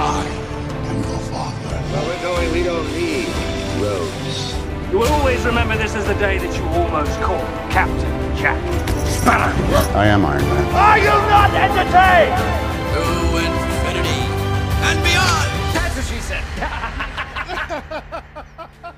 [0.00, 0.24] I
[0.90, 1.76] am your father.
[1.90, 3.26] Where we're going, we don't need
[3.82, 4.54] roads.
[4.92, 8.56] You will always remember this as the day that you almost caught Captain Jack
[9.06, 9.52] Sparrow.
[9.98, 10.64] I am Iron Man.
[10.74, 12.38] Are you not entertained?
[12.94, 13.02] To
[13.42, 14.22] infinity
[14.88, 15.48] and beyond.
[15.74, 16.44] That's what she said.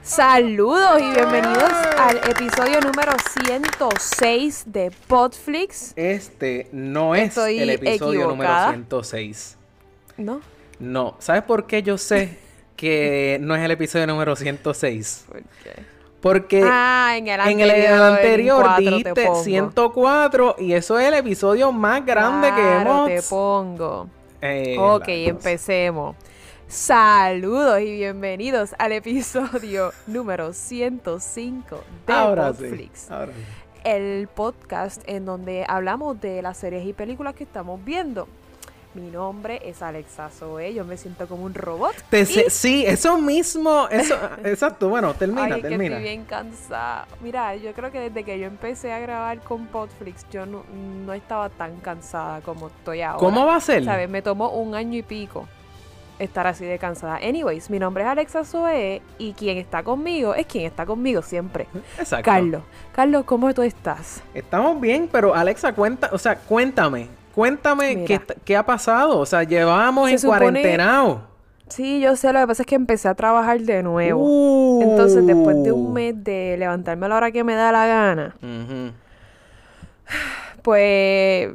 [0.03, 3.12] Saludos y bienvenidos al episodio número
[3.45, 5.93] 106 de Podflix.
[5.96, 8.73] Este no es Estoy el episodio equivocada.
[8.73, 9.57] número 106.
[10.19, 10.41] ¿No?
[10.80, 11.16] No.
[11.20, 12.38] ¿Sabes por qué yo sé
[12.76, 15.26] que no es el episodio número 106?
[15.29, 15.84] ¿Por qué?
[16.21, 19.43] Porque Ah, en el en el anterior, anterior en cuatro te dijiste pongo.
[19.44, 23.08] 104 y eso es el episodio más grande que hemos...
[23.08, 24.08] te pongo.
[24.43, 26.16] Eh, Ok, empecemos.
[26.66, 33.10] Saludos y bienvenidos al episodio número 105 de Ahora sí, Podflix.
[33.10, 33.44] ahora sí.
[33.84, 38.28] el podcast en donde hablamos de las series y películas que estamos viendo.
[38.92, 41.94] Mi nombre es Alexa Zoe, yo me siento como un robot.
[42.11, 45.96] Te y- se- Sí, eso mismo, eso, exacto, bueno, termina, Ay, es que termina.
[45.96, 47.06] estoy bien cansada.
[47.22, 50.64] Mira, yo creo que desde que yo empecé a grabar con Podflix, yo no,
[51.06, 53.18] no estaba tan cansada como estoy ahora.
[53.20, 53.84] ¿Cómo va a ser?
[53.84, 54.08] ¿Sabes?
[54.11, 55.46] Me tomó un año y pico
[56.18, 57.16] estar así de cansada.
[57.22, 61.68] Anyways, mi nombre es Alexa Zoe y quien está conmigo es quien está conmigo siempre.
[61.96, 62.24] Exacto.
[62.24, 62.62] Carlos.
[62.92, 64.20] Carlos, ¿cómo tú estás?
[64.34, 69.42] Estamos bien, pero Alexa, cuenta, o sea, cuéntame, cuéntame qué, qué ha pasado, o sea,
[69.45, 71.31] llevamos Se en supone- cuarentenao.
[71.69, 74.20] Sí, yo sé, lo que pasa es que empecé a trabajar de nuevo.
[74.25, 74.83] Uh.
[74.83, 78.34] Entonces, después de un mes de levantarme a la hora que me da la gana,
[80.62, 81.51] pues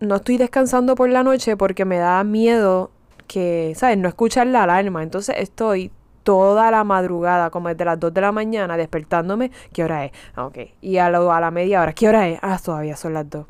[0.00, 2.90] no estoy descansando por la noche porque me da miedo
[3.26, 3.98] que, ¿sabes?
[3.98, 5.02] No escuchar la alarma.
[5.02, 5.90] Entonces estoy
[6.28, 9.50] toda la madrugada, como desde las 2 de la mañana, despertándome.
[9.72, 10.12] ¿Qué hora es?
[10.36, 10.58] Ah, ok.
[10.82, 12.38] Y a, lo- a la media hora, ¿qué hora es?
[12.42, 13.46] Ah, todavía son las 2.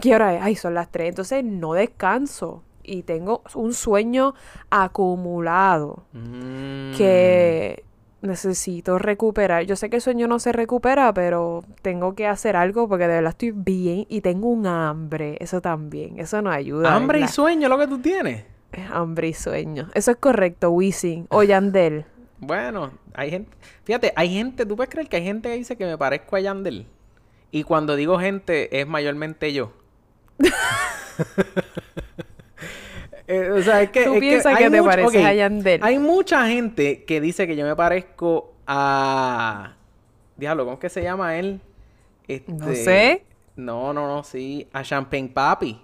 [0.00, 0.42] ¿Qué hora es?
[0.42, 1.08] Ay, son las 3.
[1.08, 2.62] Entonces no descanso.
[2.84, 4.34] Y tengo un sueño
[4.70, 6.92] acumulado Mm.
[6.96, 7.82] que
[8.22, 9.64] necesito recuperar.
[9.64, 13.14] Yo sé que el sueño no se recupera, pero tengo que hacer algo porque de
[13.14, 15.36] verdad estoy bien y tengo un hambre.
[15.40, 16.94] Eso también, eso no ayuda.
[16.94, 18.44] Hambre y sueño lo que tú tienes.
[18.92, 19.88] Hambre y sueño.
[19.94, 22.04] Eso es correcto, Wisin o Yandel.
[22.40, 23.50] Bueno, hay gente,
[23.84, 26.40] fíjate, hay gente, tú puedes creer que hay gente que dice que me parezco a
[26.40, 26.86] Yandel.
[27.50, 29.72] Y cuando digo gente, es mayormente yo.
[33.32, 34.04] Eh, o sea, es que.
[34.04, 35.80] Tú es piensas que te pareces ok, a Yandel.
[35.84, 39.76] Hay mucha gente que dice que yo me parezco a.
[40.36, 41.60] Diablo, ¿cómo es que se llama él?
[42.48, 43.24] No Este, sé.
[43.54, 44.66] No, no, no, sí.
[44.72, 45.80] A Champagne Papi.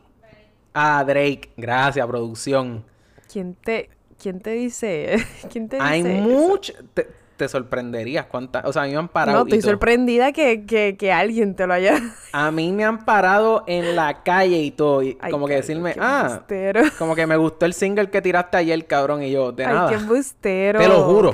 [0.74, 1.50] A Drake.
[1.56, 2.84] Gracias, producción.
[3.32, 3.90] ¿Quién te,
[4.20, 5.16] quién te dice?
[5.50, 6.72] ¿Quién te dice Hay mucho.
[6.94, 8.64] Te, te sorprenderías cuántas.
[8.64, 9.38] O sea, a mí me han parado.
[9.40, 12.00] No, estoy sorprendida que, que, que alguien te lo haya...
[12.32, 15.02] A mí me han parado en la calle y todo.
[15.02, 16.82] y Ay, como que decirme, ah, embustero.
[16.98, 19.22] como que me gustó el single que tiraste ayer, cabrón.
[19.22, 19.88] Y yo, de Ay, nada.
[19.90, 20.80] qué embustero.
[20.80, 21.30] Te lo juro.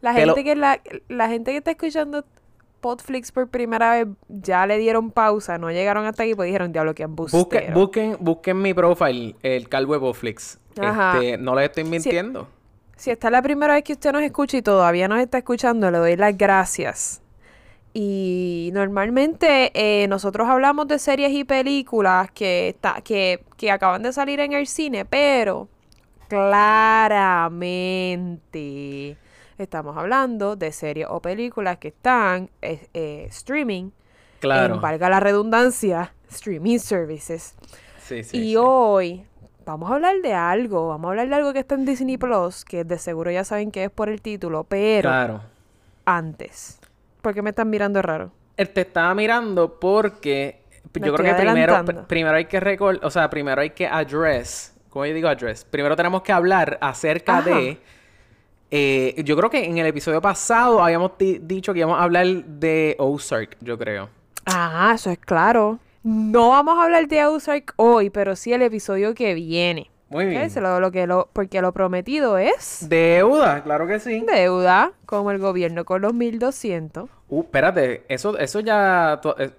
[0.00, 2.24] La lo- gente que la, la gente que está escuchando
[2.82, 6.94] Podflix por primera vez ya le dieron pausa, no llegaron hasta aquí, pues dijeron, diablo,
[6.94, 7.44] qué embustero.
[7.44, 10.58] Busquen, busquen, busquen mi profile, el Calvo Boflix.
[10.78, 11.14] Ajá.
[11.14, 12.48] Este, no les estoy mintiendo.
[12.96, 15.90] Si esta es la primera vez que usted nos escucha y todavía nos está escuchando,
[15.90, 17.22] le doy las gracias.
[17.94, 24.12] Y normalmente eh, nosotros hablamos de series y películas que, está, que, que acaban de
[24.12, 25.68] salir en el cine, pero
[26.28, 29.18] claramente
[29.64, 33.90] estamos hablando de series o películas que están eh, eh, streaming,
[34.40, 34.74] Claro.
[34.74, 37.54] en, valga la redundancia, streaming services.
[38.02, 38.56] Sí, sí, y sí.
[38.58, 39.24] hoy
[39.64, 42.64] vamos a hablar de algo, vamos a hablar de algo que está en Disney Plus,
[42.64, 45.40] que de seguro ya saben que es por el título, pero Claro.
[46.04, 46.80] antes.
[47.20, 48.32] ¿Por qué me están mirando raro?
[48.56, 50.62] Él te estaba mirando porque
[50.98, 54.74] Me yo creo que primero, primero hay que recordar, o sea, primero hay que address,
[54.90, 55.64] ¿cómo yo digo address?
[55.64, 57.48] Primero tenemos que hablar acerca Ajá.
[57.50, 57.78] de,
[58.74, 62.26] eh, yo creo que en el episodio pasado habíamos di- dicho que íbamos a hablar
[62.26, 64.08] de Ozark, yo creo.
[64.46, 65.78] Ah, eso es claro.
[66.02, 69.90] No vamos a hablar de Ozark hoy, pero sí el episodio que viene.
[70.08, 70.50] Muy bien.
[70.50, 74.24] Se lo- lo que lo, porque lo prometido es Deuda, claro que sí.
[74.26, 77.08] deuda, como el gobierno con los 1200.
[77.28, 79.50] Uh, espérate, eso, eso ya, eh,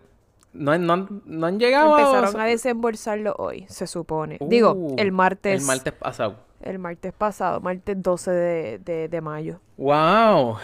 [0.54, 4.38] no, han- no, no han llegado Empezaron a desembolsarlo hoy, se supone.
[4.42, 5.62] Digo, Uh, el martes.
[5.62, 6.36] El martes pasado.
[6.64, 9.60] El martes pasado, martes 12 de, de, de mayo.
[9.78, 10.58] ¡Wow!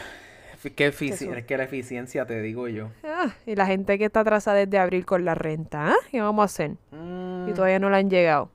[0.75, 0.97] Qué Eso.
[1.05, 2.89] efici- es que la eficiencia, te digo yo.
[3.03, 5.95] Ah, y la gente que está atrasada desde abril con la renta, ¿ah?
[6.11, 6.71] ¿Qué vamos a hacer?
[6.91, 8.49] Mm, Y todavía no le han llegado.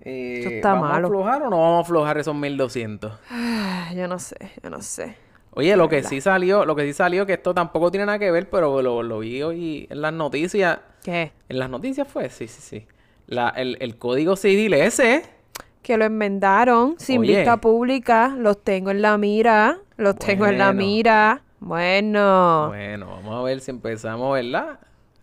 [0.00, 1.06] eh, Eso está ¿Vamos malo.
[1.06, 3.12] a aflojar o no vamos a aflojar esos 1200?
[3.30, 5.16] Ah, yo no sé, yo no sé.
[5.52, 8.30] Oye, lo que sí salió, lo que sí salió, que esto tampoco tiene nada que
[8.30, 10.80] ver, pero lo, lo vi hoy en las noticias.
[11.02, 11.32] ¿Qué?
[11.48, 12.86] En las noticias fue, sí, sí, sí.
[13.26, 15.22] La, el, el código civil ese,
[15.84, 17.36] que lo enmendaron sin Oye.
[17.36, 18.34] vista pública.
[18.36, 19.78] Los tengo en la mira.
[19.96, 21.42] Los tengo en la mira.
[21.60, 24.80] Bueno, Bueno, vamos a ver si empezamos, ¿verdad?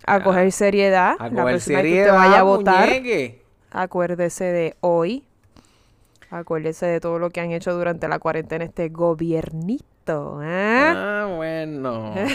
[0.07, 1.15] a coger seriedad.
[1.19, 3.41] A la coger vez que seriedad, usted vaya a votar, muñeque.
[3.69, 5.23] acuérdese de hoy.
[6.31, 10.41] Acuérdese de todo lo que han hecho durante la cuarentena este gobiernito.
[10.41, 10.93] ¿eh?
[10.95, 12.13] Ah, bueno.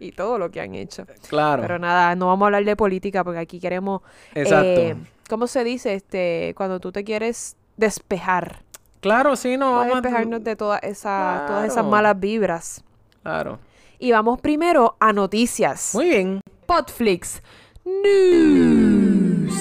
[0.00, 1.04] Y todo lo que han hecho.
[1.28, 1.60] Claro.
[1.60, 4.00] Pero nada, no vamos a hablar de política porque aquí queremos.
[4.34, 4.64] Exacto.
[4.80, 4.96] eh,
[5.28, 5.94] ¿Cómo se dice?
[5.94, 8.62] Este, cuando tú te quieres despejar.
[9.00, 9.76] Claro, sí, no.
[9.76, 12.84] Vamos a despejarnos de toda esa, todas esas malas vibras.
[13.22, 13.58] Claro.
[13.98, 15.94] Y vamos primero a noticias.
[15.94, 16.40] Muy bien.
[16.66, 17.42] Podflix
[17.84, 19.54] News.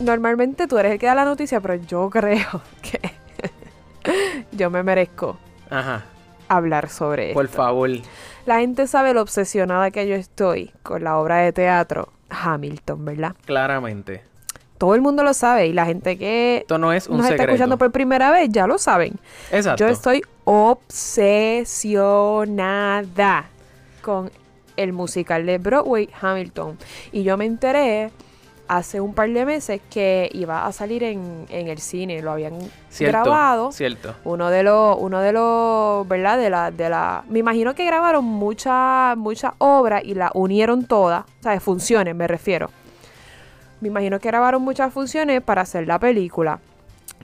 [0.00, 3.17] Normalmente tú eres el que da la noticia, pero yo creo que
[4.52, 5.36] yo me merezco
[5.70, 6.04] Ajá.
[6.48, 7.56] hablar sobre Por esto.
[7.56, 7.90] favor.
[8.46, 13.34] La gente sabe lo obsesionada que yo estoy con la obra de teatro Hamilton, ¿verdad?
[13.44, 14.22] Claramente.
[14.78, 17.32] Todo el mundo lo sabe y la gente que Esto no es un nos está
[17.34, 17.52] secreto.
[17.52, 19.18] escuchando por primera vez ya lo saben.
[19.50, 19.84] Exacto.
[19.84, 20.22] Yo estoy
[21.98, 23.46] obsesionada
[24.02, 24.30] con
[24.76, 26.78] el musical de Broadway Hamilton.
[27.12, 28.10] Y yo me enteré
[28.68, 32.22] hace un par de meses que iba a salir en, en el cine.
[32.22, 32.58] Lo habían
[32.90, 33.12] Cierto.
[33.24, 33.72] grabado.
[33.72, 34.14] Cierto.
[34.24, 36.38] Uno de los, uno de los, ¿verdad?
[36.38, 37.24] De la, de la.
[37.28, 41.24] Me imagino que grabaron muchas, muchas obras y la unieron todas.
[41.40, 42.70] O sea, funciones, me refiero.
[43.80, 46.60] Me imagino que grabaron muchas funciones para hacer la película.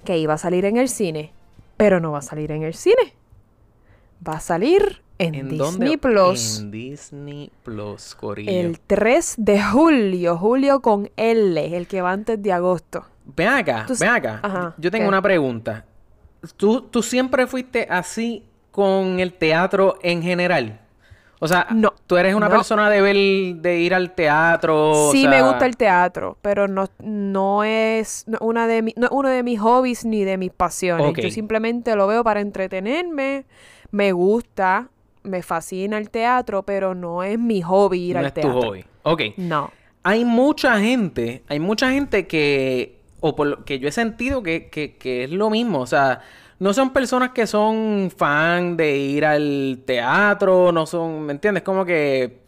[0.04, 1.32] Que iba a salir en el cine.
[1.76, 3.14] Pero no va a salir en el cine.
[4.26, 5.98] Va a salir en, ¿En Disney dónde?
[5.98, 6.58] Plus.
[6.60, 8.50] En Disney Plus, Corillo.
[8.50, 10.36] El 3 de julio.
[10.36, 11.76] Julio con L.
[11.76, 13.04] El que va antes de agosto.
[13.24, 14.40] Ven acá, ven acá.
[14.42, 15.08] Ajá, Yo tengo ¿qué?
[15.08, 15.84] una pregunta.
[16.56, 20.80] ¿Tú, ¿Tú siempre fuiste así con el teatro en general?
[21.40, 22.54] O sea, No, tú eres una no.
[22.56, 23.16] persona de ver,
[23.62, 25.08] de ir al teatro.
[25.08, 29.12] o Sí, me gusta el teatro, pero no, no es una de mi- no es
[29.12, 31.12] uno de mis hobbies ni de mis pasiones.
[31.16, 33.44] Yo simplemente lo veo para entretenerme,
[33.90, 34.88] me gusta,
[35.24, 38.60] me fascina el teatro, pero no es mi hobby ir No al es tu teatro.
[38.62, 38.84] hobby.
[39.02, 39.22] Ok.
[39.36, 39.70] No.
[40.02, 44.68] Hay mucha gente, hay mucha gente que, o por lo que yo he sentido que,
[44.68, 45.80] que, que es lo mismo.
[45.80, 46.20] O sea,
[46.58, 51.62] no son personas que son fan de ir al teatro, no son, ¿me entiendes?
[51.62, 52.40] Como que,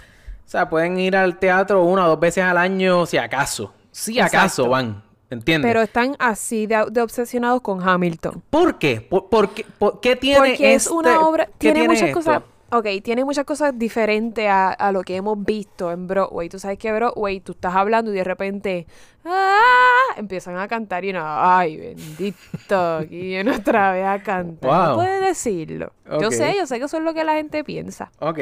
[0.44, 3.72] o sea, pueden ir al teatro una o dos veces al año si acaso.
[3.90, 4.68] Si acaso Exacto.
[4.68, 5.66] van, ¿entiendes?
[5.70, 8.42] Pero están así de, de obsesionados con Hamilton.
[8.50, 9.00] ¿Por qué?
[9.00, 12.18] ¿Por, por qué, por qué tiene Porque es este- una obra, qué tiene, muchas esto?
[12.18, 16.48] cosas, ok, tiene muchas cosas diferentes a, a lo que hemos visto en Broadway.
[16.48, 18.86] Tú sabes que Broadway, tú estás hablando y de repente,
[19.24, 19.96] ¡ah!
[20.16, 24.70] empiezan a cantar y no, ay, bendito, aquí viene otra vez a cantar.
[24.70, 24.88] Wow.
[24.88, 25.92] No puedes decirlo.
[26.20, 28.10] Yo sé, yo sé que eso es lo que la gente piensa.
[28.18, 28.40] Ok.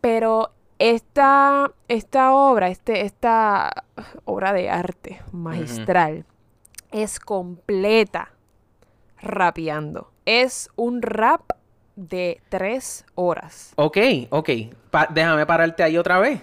[0.00, 3.84] Pero esta, esta obra, este, esta
[4.24, 6.24] obra de arte magistral
[6.92, 8.32] es completa
[9.20, 10.12] rapeando.
[10.24, 11.42] Es un rap
[11.98, 13.72] de tres horas.
[13.74, 13.98] Ok,
[14.30, 14.50] ok.
[14.90, 16.40] Pa- déjame pararte ahí otra vez.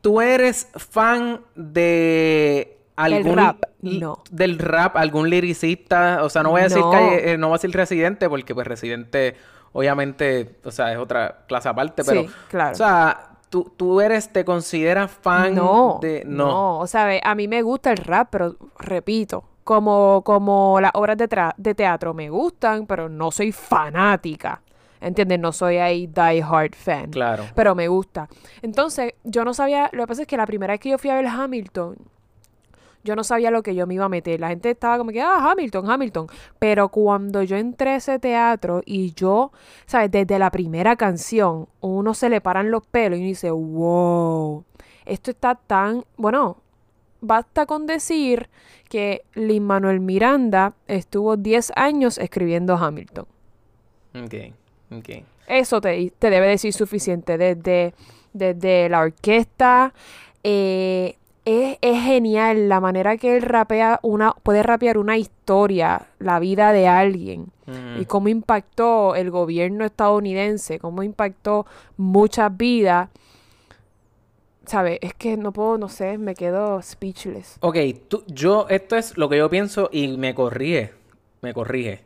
[0.00, 3.36] ¿Tú eres fan de algún...
[3.36, 4.22] rap, no.
[4.30, 6.22] Del rap, algún liricista?
[6.24, 6.90] O sea, no voy a decir No.
[6.90, 9.36] calle- eh, no voy a decir residente, porque pues residente,
[9.72, 12.22] obviamente, o sea, es otra clase aparte, pero...
[12.22, 12.72] Sí, claro.
[12.72, 16.22] O sea, ¿tú, tú eres, te consideras fan No, de...
[16.26, 21.16] no, o sea, a mí me gusta el rap, pero repito, como, como las obras
[21.16, 24.62] de, de teatro me gustan, pero no soy fanática.
[25.00, 25.38] ¿Entiendes?
[25.38, 27.10] No soy ahí die hard fan.
[27.10, 27.44] Claro.
[27.54, 28.28] Pero me gusta.
[28.62, 31.10] Entonces, yo no sabía, lo que pasa es que la primera vez que yo fui
[31.10, 31.96] a ver Hamilton,
[33.04, 34.40] yo no sabía lo que yo me iba a meter.
[34.40, 36.26] La gente estaba como que, ah, Hamilton, Hamilton.
[36.58, 39.52] Pero cuando yo entré a ese teatro y yo,
[39.84, 40.10] ¿sabes?
[40.10, 44.64] Desde la primera canción, uno se le paran los pelos y uno dice, wow,
[45.04, 46.56] esto está tan, bueno,
[47.20, 48.48] basta con decir
[48.94, 53.26] que Lin Manuel Miranda estuvo 10 años escribiendo Hamilton.
[54.14, 54.34] Ok,
[54.96, 55.08] ok.
[55.48, 57.36] Eso te, te debe decir suficiente.
[57.36, 57.92] Desde,
[58.32, 59.92] desde la orquesta.
[60.44, 66.38] eh, es, es genial la manera que él rapea una, puede rapear una historia, la
[66.38, 67.46] vida de alguien.
[67.98, 73.08] Y cómo impactó el gobierno estadounidense, cómo impactó muchas vidas.
[74.66, 74.98] ¿Sabes?
[75.02, 77.60] Es que no puedo, no sé, me quedo speechless.
[77.60, 77.76] Ok,
[78.08, 80.92] tú, yo, esto es lo que yo pienso y me corrige,
[81.40, 82.02] me corrige.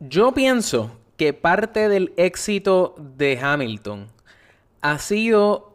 [0.00, 4.08] Yo pienso que parte del éxito de Hamilton
[4.82, 5.74] ha sido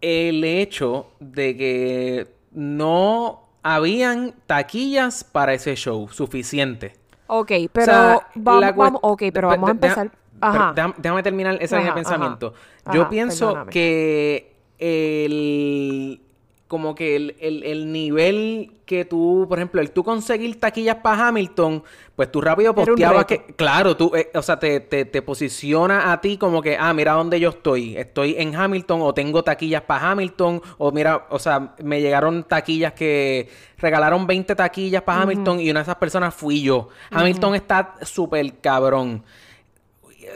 [0.00, 6.94] el hecho de que no habían taquillas para ese show suficiente.
[7.26, 10.10] Ok, pero sea, vamos, la cuest- vamos, ok, pero vamos a empezar.
[10.40, 10.72] Ajá.
[10.74, 12.00] Déjame, déjame terminar esa línea de Ajá, ajá.
[12.00, 12.54] pensamiento.
[12.86, 13.70] Yo pienso perdóname.
[13.70, 16.20] que el
[16.68, 21.26] como que el, el- el nivel que tú, por ejemplo, el tú conseguir taquillas para
[21.28, 21.82] Hamilton,
[22.14, 26.20] pues tú rápido posteabas que, claro, tú, eh, o sea, te, te, te posiciona a
[26.20, 30.12] ti como que, ah, mira dónde yo estoy, estoy en Hamilton o tengo taquillas para
[30.12, 35.70] Hamilton, o mira, o sea, me llegaron taquillas que regalaron 20 taquillas para Hamilton y
[35.72, 36.88] una de esas personas fui yo.
[37.10, 39.24] Hamilton está súper cabrón.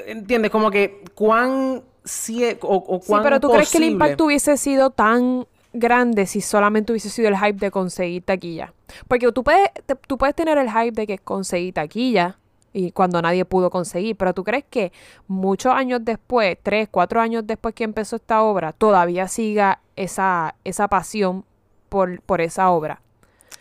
[0.06, 0.50] ¿Entiendes?
[0.50, 1.82] Como que cuán...
[2.04, 6.40] cie- o, o Sí, pero ¿tú crees que el impacto hubiese sido tan grande si
[6.40, 8.72] solamente hubiese sido el hype de conseguir taquilla?
[9.08, 12.38] Porque tú puedes, te- tú puedes tener el hype de que conseguí taquilla
[12.72, 14.92] y cuando nadie pudo conseguir, pero ¿tú crees que
[15.28, 20.88] muchos años después, tres, cuatro años después que empezó esta obra, todavía siga esa, esa
[20.88, 21.44] pasión
[21.88, 23.00] por, por esa obra?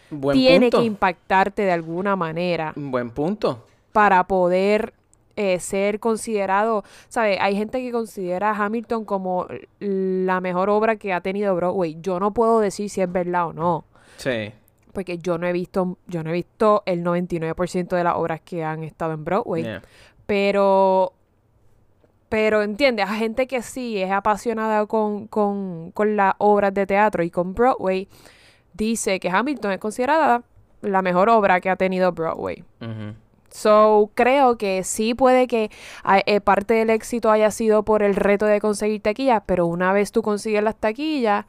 [0.10, 0.80] Buen Tiene punto.
[0.80, 3.66] que impactarte de alguna manera Buen punto.
[3.92, 4.94] para poder
[5.36, 7.38] eh, ser considerado, ¿sabes?
[7.42, 9.48] Hay gente que considera a Hamilton como
[9.80, 11.98] la mejor obra que ha tenido Broadway.
[12.02, 13.86] Yo no puedo decir si es verdad o no,
[14.18, 14.52] Sí.
[14.94, 18.64] porque yo no he visto, yo no he visto el 99% de las obras que
[18.64, 19.82] han estado en Broadway, Yeah.
[20.28, 21.14] pero
[22.30, 27.22] pero entiendes, a gente que sí es apasionada con, con, con las obras de teatro
[27.24, 28.08] y con Broadway,
[28.74, 30.42] dice que Hamilton es considerada
[30.82, 32.64] la mejor obra que ha tenido Broadway.
[33.54, 35.70] So, creo que sí puede que
[36.04, 39.94] ah, eh, parte del éxito haya sido por el reto de conseguir taquillas, pero una
[39.94, 41.46] vez tú consigues las taquillas,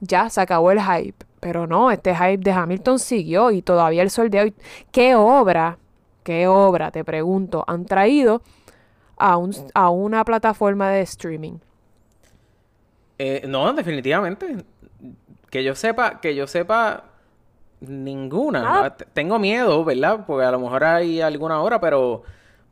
[0.00, 1.24] ya se acabó el hype.
[1.40, 4.54] Pero no, este hype de Hamilton siguió y todavía el sol de hoy.
[4.92, 5.78] ¿Qué obra,
[6.24, 8.42] qué obra, te pregunto, han traído
[9.16, 11.54] a, un, a una plataforma de streaming?
[13.18, 14.58] Eh, no, definitivamente.
[15.48, 17.04] Que yo sepa, que yo sepa
[17.80, 18.90] ninguna.
[18.96, 20.24] T- Tengo miedo, ¿verdad?
[20.26, 22.22] Porque a lo mejor hay alguna obra, pero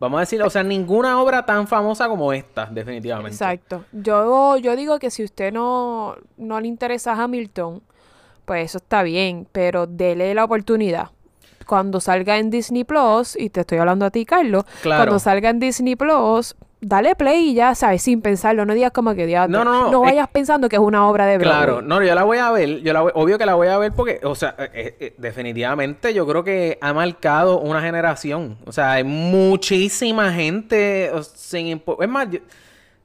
[0.01, 3.33] vamos a decir, o sea, ninguna obra tan famosa como esta, definitivamente.
[3.35, 3.85] Exacto.
[3.93, 7.83] Yo, yo digo que si usted no, no le interesa Hamilton,
[8.45, 11.11] pues eso está bien, pero dele la oportunidad.
[11.67, 15.05] Cuando salga en Disney Plus, y te estoy hablando a ti, Carlos, Claro.
[15.05, 16.55] cuando salga en Disney Plus,
[16.87, 18.03] dale play y ya, ¿sabes?
[18.03, 18.65] Sin pensarlo.
[18.65, 19.59] No digas como que diablo.
[19.59, 21.57] No, no, no, es- vayas pensando que es una obra de Broadway.
[21.65, 23.79] Claro, no, yo la voy a ver, yo la voy- obvio que la voy a
[23.79, 28.59] ver porque, o sea, eh, eh, eh, definitivamente yo creo que ha marcado una generación.
[28.67, 32.41] O sea, hay muchísima gente sin impo- Es más, yo-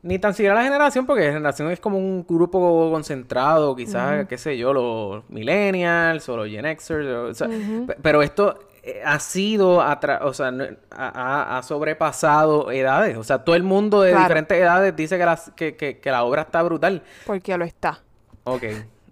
[0.01, 4.37] ni tan siquiera la generación, porque la generación es como un grupo concentrado, quizás, qué
[4.37, 8.57] sé yo, los millennials o los Gen Xers, o, o sea, pe- pero esto
[9.05, 10.51] ha sido, o sea,
[10.91, 13.17] ha, sobrepasado edades.
[13.17, 14.25] O sea, todo el mundo de Claro.
[14.25, 17.01] diferentes edades dice que, las- que, que- que la obra está brutal.
[17.25, 17.99] Porque lo está.
[18.43, 18.63] Ok,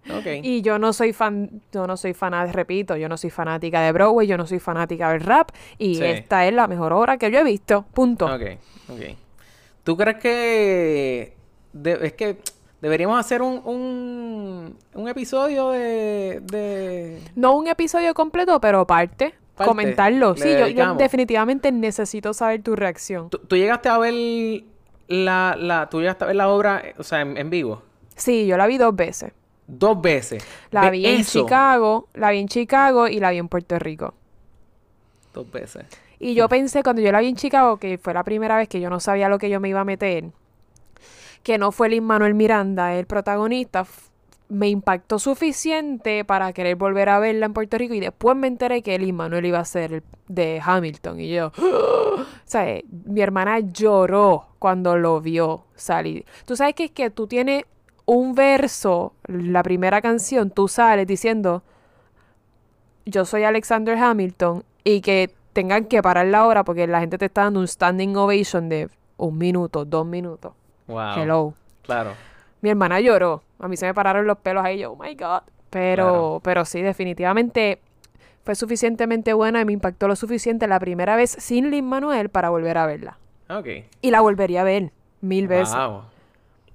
[0.10, 0.26] ok.
[0.44, 3.92] Y yo no soy fan, yo no soy fanática, repito, yo no soy fanática de
[3.92, 6.04] Broadway, yo no soy fanática del rap, y Sí.
[6.06, 7.86] esta es la mejor obra que yo he visto.
[7.94, 8.26] Punto.
[8.26, 8.42] Ok,
[8.90, 9.02] ok.
[9.84, 11.34] ¿Tú crees que...
[11.74, 12.38] de- es que
[12.82, 16.42] deberíamos hacer un, un, un episodio de...
[16.44, 17.22] de...
[17.36, 19.34] No un episodio completo, pero parte.
[19.58, 19.70] Parte.
[19.70, 20.36] Comentarlo.
[20.38, 23.30] Sí, yo, definitivamente necesito saber tu reacción.
[23.30, 24.14] ¿Tú, tú llegaste a ver
[25.08, 25.90] la, la...
[25.90, 27.82] ¿Tú llegaste a ver la obra, o sea, en, en vivo?
[28.16, 29.34] Sí, yo la vi dos veces.
[29.68, 30.46] Dos veces.
[30.72, 33.78] La De vi en eso, Chicago, la vi en Chicago y la vi en Puerto
[33.80, 34.14] Rico.
[35.34, 35.86] Dos veces.
[36.20, 38.80] Y yo pensé cuando yo la vi en Chicago, que fue la primera vez que
[38.80, 40.26] yo no sabía lo que yo me iba a meter,
[41.44, 43.86] que no fue Lin Manuel Miranda el protagonista,
[44.50, 48.82] me impactó suficiente para querer volver a verla en Puerto Rico y después me enteré
[48.82, 53.22] que Lin Manuel iba a ser el de Hamilton y yo, o sea, eh, mi
[53.22, 56.26] hermana lloró cuando lo vio salir.
[56.46, 57.66] Tú sabes que es que tú tienes
[58.06, 61.64] un verso, la primera canción, tú sales diciendo,
[63.06, 67.26] yo soy Alexander Hamilton y que tengan que parar la hora porque la gente te
[67.26, 70.54] está dando un standing ovation de un minuto, dos minutos.
[70.88, 71.18] Wow.
[71.18, 71.54] Hello.
[71.82, 72.14] Claro.
[72.62, 73.44] Mi hermana lloró.
[73.60, 74.80] A mí se me pararon los pelos ahí.
[74.80, 75.42] Yo, oh my God.
[75.70, 76.42] Pero, Claro.
[76.44, 77.80] pero sí, definitivamente
[78.44, 82.50] fue suficientemente buena y me impactó lo suficiente la primera vez sin Lin Manuel para
[82.50, 83.18] volver a verla.
[83.50, 83.68] Ok.
[84.02, 85.76] Y la volvería a ver mil veces.
[85.76, 86.04] Wow.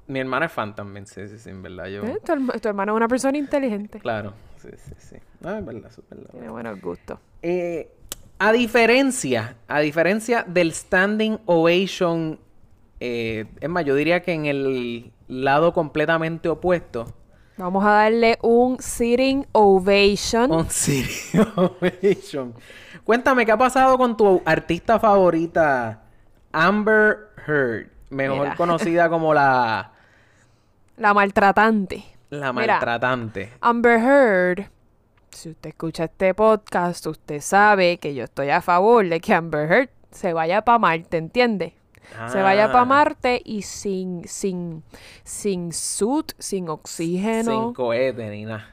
[0.08, 1.86] Mi hermana es fan también, sí, sí, sí, en verdad.
[1.86, 2.02] Yo...
[2.04, 3.98] Eh, Tu, tu hermano es una persona inteligente.
[4.00, 4.34] Claro.
[4.58, 5.16] Sí, sí, sí.
[5.44, 6.30] Ah, es verdad, es verdad.
[6.30, 7.18] Tiene buenos gustos.
[7.40, 7.90] Eh,
[8.38, 12.38] a diferencia, a diferencia del standing ovation,
[13.04, 17.12] eh, es más, yo diría que en el lado completamente opuesto,
[17.58, 20.50] Vamos a darle un sitting ovation.
[20.50, 22.54] un city ovation.
[23.04, 26.02] Cuéntame, ¿qué ha pasado con tu artista favorita,
[26.52, 27.88] Amber Heard?
[28.10, 28.56] Mejor Mira.
[28.56, 29.92] conocida como la,
[30.96, 32.04] La maltratante.
[32.30, 33.52] la Mira, maltratante.
[33.60, 34.70] Amber Heard
[35.30, 39.70] si usted escucha este podcast, usted sabe que yo estoy a favor de que Amber
[39.70, 41.74] Heard se vaya para Marte, ¿entiende?
[42.30, 44.82] Se vaya para Ah, Marte y sin, sin,
[45.24, 48.68] sin suit, sin oxígeno, Sin cohete ni nada.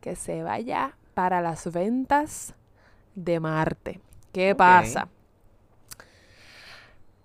[0.00, 2.54] que se vaya para las ventas
[3.14, 4.00] de Marte.
[4.32, 5.08] ¿Qué pasa?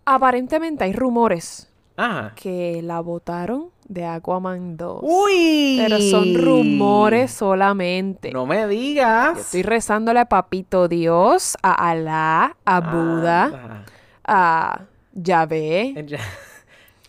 [0.06, 2.34] Aparentemente hay rumores Ajá.
[2.36, 5.00] que la votaron de Aquaman 2.
[5.04, 5.78] ¡Uy!
[5.82, 8.32] Pero son rumores solamente.
[8.32, 9.36] No me digas.
[9.36, 13.86] Yo estoy rezándole a Papito Dios, a Alá, a Buda, Anda.
[14.26, 14.82] a
[15.14, 15.42] Ya.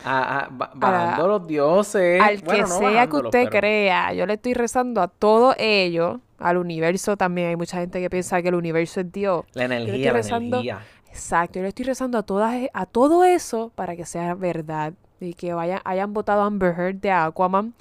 [0.03, 2.21] A, a- ba- A- bajando los dioses.
[2.21, 4.13] al que no sea que usted pero- crea.
[4.13, 7.49] Yo le estoy rezando a todo ello, al universo también.
[7.49, 9.43] Hay mucha gente que piensa que el universo es Dios.
[9.53, 10.79] La energía, la rezando- energía.
[11.09, 15.33] Exacto, yo le estoy rezando a todas a todo eso para que sea verdad y
[15.33, 17.73] que vayan, hayan votado a Amber Heard de Aquaman.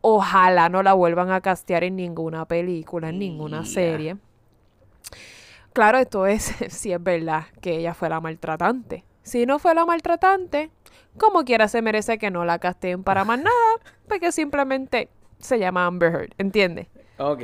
[0.00, 3.66] Ojalá no la vuelvan a castear en ninguna película, en ninguna Ya.
[3.66, 4.16] serie.
[5.74, 9.04] Claro, esto es si es verdad que ella fue la maltratante.
[9.28, 10.70] Si no fue la maltratante,
[11.18, 13.74] como quiera se merece que no la casteen para más nada,
[14.08, 16.86] porque simplemente se llama Amber Heard, ¿entiendes?
[17.18, 17.42] Ok.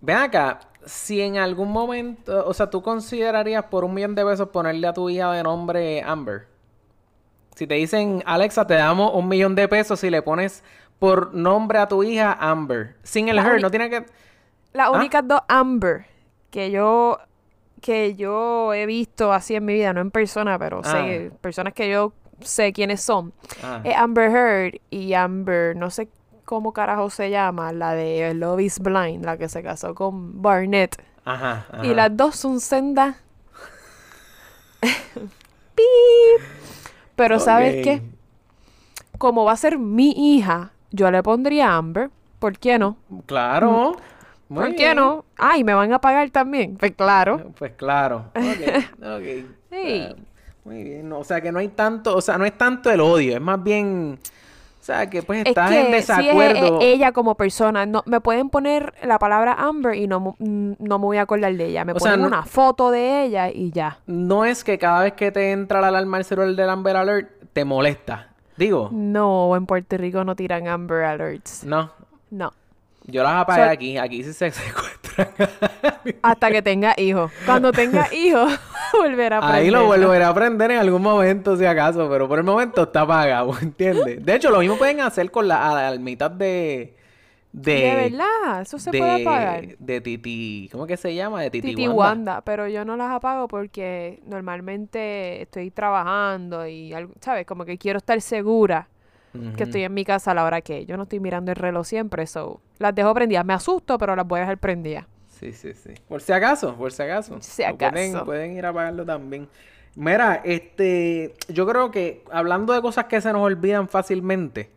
[0.00, 0.60] Ven acá.
[0.84, 4.92] Si en algún momento, o sea, tú considerarías por un millón de pesos ponerle a
[4.92, 6.48] tu hija de nombre Amber.
[7.54, 10.62] Si te dicen, Alexa, te damos un millón de pesos si le pones
[10.98, 12.96] por nombre a tu hija Amber.
[13.04, 14.06] Sin el La her, no tiene que.
[14.72, 14.90] Las ¿Ah?
[14.90, 16.06] únicas dos Amber
[16.50, 17.18] que yo
[17.86, 21.88] que yo he visto así en mi vida, no en persona, pero sé personas que
[21.88, 23.80] yo sé quiénes son, Ah.
[23.84, 26.08] es Amber Heard y Amber, no sé
[26.44, 31.00] cómo carajo se llama, la de Love is Blind, la que se casó con Barnett.
[31.24, 31.86] Ajá, ajá.
[31.86, 33.16] Y las dos son sendas.
[35.74, 36.42] Pip.
[37.14, 38.02] Pero ¿sabes qué?
[39.18, 42.10] Como va a ser mi hija, yo le pondría Amber.
[42.38, 42.96] ¿Por qué no?
[43.26, 43.96] Claro.
[44.48, 44.64] Muy.
[44.64, 44.96] ¿Por qué bien.
[44.96, 45.24] no?
[45.36, 46.76] Ay, ¿me van a pagar también?
[46.76, 47.52] Pues claro.
[47.58, 48.26] Pues claro.
[48.34, 49.46] Ok, ok.
[49.70, 50.06] Sí.
[50.64, 51.08] Muy bien.
[51.08, 53.40] No, o sea, que no hay tanto, o sea, no es tanto el odio, es
[53.40, 54.18] más bien,
[54.80, 56.80] o sea, que pues Es estás que en si es desacuerdo.
[56.80, 60.98] e- ella como persona, no, me pueden poner la palabra Amber y no, mm, no
[60.98, 61.84] me voy a acordar de ella.
[61.84, 63.98] Me O sea, ponen no- una foto de ella y ya.
[64.06, 67.30] No es que cada vez que te entra la alarma al celular del Amber Alert
[67.52, 68.30] te molesta.
[68.56, 71.62] Digo, No, en Puerto Rico no tiran Amber Alerts.
[71.64, 71.90] no.
[72.30, 72.52] No.
[73.08, 75.28] Yo las apagué So- aquí, aquí sí se secuestran.
[76.22, 77.30] Hasta que tenga hijos.
[77.44, 78.52] Cuando tenga hijos,
[78.92, 82.44] volverá a Ahí lo volveré a aprender en algún momento, si acaso, pero por el
[82.44, 84.24] momento está apagado, ¿entiendes?
[84.24, 86.94] De hecho, lo mismo pueden hacer con la, a la mitad de...
[87.52, 89.78] De, De verdad, eso se de, puede apagar.
[89.78, 90.68] De Titi...
[90.70, 91.40] ¿Cómo que se llama?
[91.40, 91.96] De Titi, Titi Wanda.
[92.02, 97.46] Wanda, pero yo no las apago porque normalmente estoy trabajando y, ¿sabes?
[97.46, 98.88] Como que quiero estar segura
[99.56, 101.86] que estoy en mi casa a la hora que yo no estoy mirando el reloj
[101.86, 103.44] siempre, so las dejo prendidas.
[103.44, 105.06] Me asusto, pero las voy a dejar prendidas.
[105.28, 105.90] Sí, sí, sí.
[106.08, 107.36] Por si acaso, por si acaso.
[107.40, 108.24] Si Pueden, acaso.
[108.24, 109.48] pueden ir a pagarlo también.
[109.94, 114.70] Mira, este, yo creo que hablando de cosas que se nos olvidan fácilmente,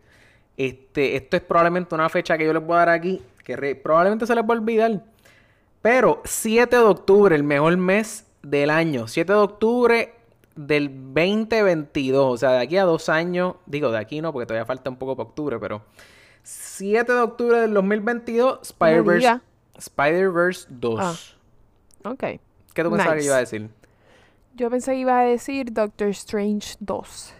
[0.56, 3.74] este, esto es probablemente una fecha que yo les voy a dar aquí, que re-
[3.74, 5.02] probablemente se les va a olvidar.
[5.82, 9.08] Pero 7 de octubre, el mejor mes del año.
[9.08, 10.14] 7 de octubre
[10.54, 12.34] del 2022.
[12.34, 13.54] O sea, de aquí a dos años.
[13.66, 15.82] Digo, de aquí no, porque todavía falta un poco para octubre, pero
[16.42, 19.40] 7 de octubre del 2022, Spider-Verse.
[19.76, 21.00] Spider-Verse 2.
[21.00, 22.10] Ah.
[22.10, 22.20] Ok.
[22.74, 23.68] ¿Qué tú pensabas que iba a decir?
[24.54, 27.34] Yo pensé que iba a decir Doctor Strange 2.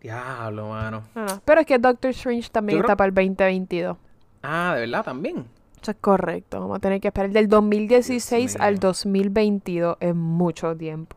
[0.00, 1.04] Diablo, mano.
[1.14, 1.42] No, no.
[1.44, 3.96] Pero es que Doctor Strange también Yo creo- está para el 2022.
[4.42, 5.46] Ah, de verdad, también.
[5.80, 6.60] Eso es correcto.
[6.60, 8.80] Vamos a tener que esperar del 2016 Dios al mío.
[8.82, 9.96] 2022.
[10.00, 11.16] Es mucho tiempo.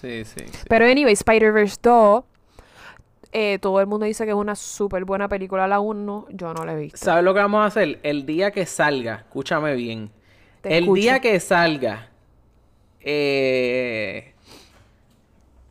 [0.00, 0.58] Sí, sí, sí.
[0.68, 2.24] Pero anyway, Spider-Verse 2.
[3.32, 6.26] eh, todo el mundo dice que es una súper buena película la 1.
[6.30, 6.98] Yo no la he visto.
[6.98, 8.00] ¿Sabes lo que vamos a hacer?
[8.02, 10.10] El día que salga, escúchame bien.
[10.60, 11.00] Te el escucho.
[11.00, 12.08] día que salga,
[13.00, 14.34] eh,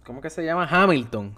[0.04, 0.68] ¿cómo que se llama?
[0.70, 1.36] Hamilton.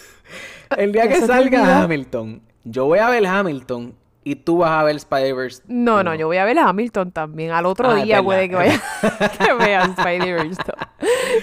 [0.76, 1.82] el día ¿Ya que salga?
[1.82, 3.94] Hamilton, yo voy a ver Hamilton
[4.28, 5.62] y tú vas a ver Spider-Verse.
[5.68, 7.52] No, no, yo voy a ver a Hamilton también.
[7.52, 8.82] Al otro Ah, día puede que vaya
[9.38, 10.76] que vean Spider-Verse 2.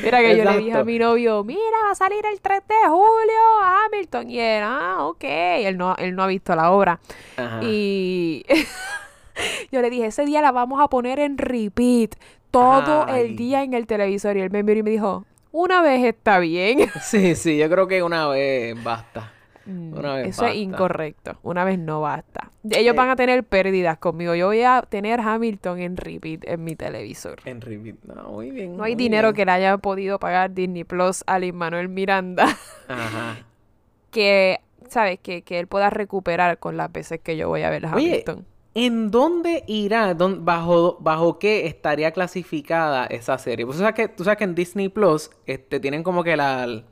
[0.03, 2.89] Mira que yo le dije a mi novio, mira, va a salir el 3 de
[2.89, 3.39] julio
[3.85, 4.29] Hamilton.
[4.29, 5.23] Y él, ah, ok.
[5.23, 6.99] Él no, él no ha visto la obra.
[7.37, 7.59] Ajá.
[7.63, 8.43] Y
[9.71, 12.15] yo le dije, ese día la vamos a poner en repeat.
[12.51, 13.21] Todo Ay.
[13.21, 14.35] el día en el televisor.
[14.35, 16.89] Y él me miró y me dijo, una vez está bien.
[17.01, 19.31] Sí, sí, yo creo que una vez basta.
[19.65, 20.49] Una vez Mm, Eso basta.
[20.55, 21.39] es incorrecto.
[21.43, 22.51] Una vez no basta.
[22.69, 22.97] Ellos Eh.
[22.97, 24.35] van a tener pérdidas conmigo.
[24.35, 27.39] Yo voy a tener Hamilton en repeat en mi televisor.
[27.45, 27.95] En repeat.
[28.03, 28.75] No, muy bien.
[28.75, 29.35] No hay dinero bien.
[29.35, 32.45] que le haya podido pagar Disney Plus a Lin Manuel Miranda
[32.87, 33.37] Ajá.
[34.11, 35.19] que, ¿sabes?
[35.19, 38.45] Que, que él pueda recuperar con las veces que yo voy a ver Oye, Hamilton.
[38.75, 40.13] ¿En dónde irá?
[40.15, 43.65] ¿Dón- bajo, ¿Bajo qué estaría clasificada esa serie?
[43.65, 46.83] Pues, tú, sabes que, tú sabes que en Disney Plus este, tienen como que la...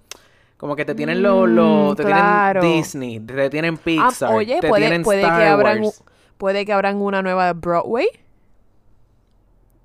[0.62, 1.50] Como que te tienen los...
[1.50, 2.62] Mm, te claro.
[2.62, 6.04] tienen Disney, te tienen Ah, Pixar, oye, te puede, tienen puede, que Star abran, Wars.
[6.38, 8.06] puede que abran una nueva de Broadway.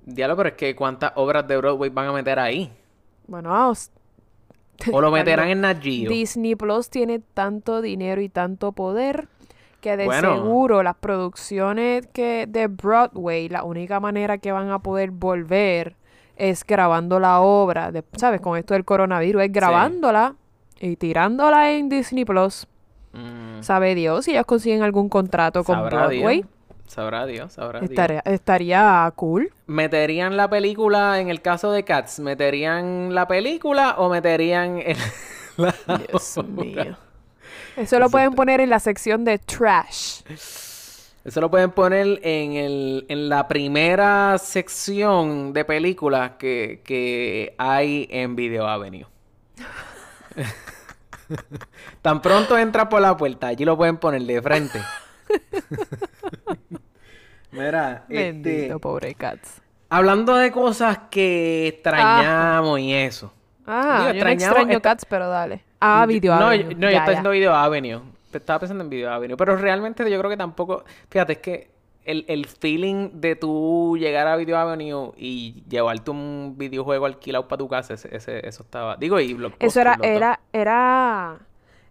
[0.05, 2.71] Diablo, pero es que ¿cuántas obras de Broadway van a meter ahí?
[3.25, 3.89] Bueno, vamos.
[4.91, 6.11] ¿O lo meterán en Nat Geo?
[6.11, 9.27] Disney Plus tiene tanto dinero y tanto poder
[9.81, 10.35] que de Bueno.
[10.35, 15.95] seguro las producciones que de Broadway, la única manera que van a poder volver
[16.35, 18.41] es grabando la obra, de, ¿sabes?
[18.41, 20.35] Con esto del coronavirus, es grabándola
[20.79, 22.67] y tirándola en Disney Plus.
[23.13, 26.37] Mm, Sabe Dios si ellos consiguen algún contrato con Broadway.
[26.41, 26.47] Dios.
[26.87, 27.89] Sabrá Dios, sabrá Dios.
[27.91, 29.51] Estaría, estaría cool.
[29.65, 32.19] ¿Meterían la película en el caso de Cats?
[32.19, 34.97] ¿Meterían la película o meterían el-
[35.57, 35.75] la
[36.07, 36.63] Dios obra?
[36.63, 36.97] mío.
[37.75, 40.21] Eso lo pueden poner en la sección de trash.
[41.25, 48.07] Eso lo pueden poner en, el, en la primera sección de películas que, que hay
[48.11, 49.05] en Video Avenue.
[52.01, 54.81] Tan pronto entra por la puerta, allí lo pueden poner de frente.
[57.51, 59.61] Mira, Bendito, este, pobre Cats.
[59.89, 63.33] hablando de cosas que extrañamos y eso.
[63.65, 65.63] Ah, Digo, yo no extraño esta- Cats, pero dale.
[65.79, 66.73] Ah, Video no, Avenue.
[66.73, 67.11] yo- no, yo Ya, estaba ya.
[67.13, 68.01] haciendo Video Avenue.
[68.33, 69.35] Estaba pensando en Video Avenue.
[69.37, 70.83] Pero realmente yo creo que tampoco.
[71.09, 71.71] Fíjate, es que
[72.07, 77.59] el, el feeling de tú llegar a Video Avenue y llevarte un videojuego alquilado para
[77.59, 78.95] tu casa, ese, ese- eso estaba.
[78.97, 81.39] Digo, y Blockbuster, Eso era, era, era,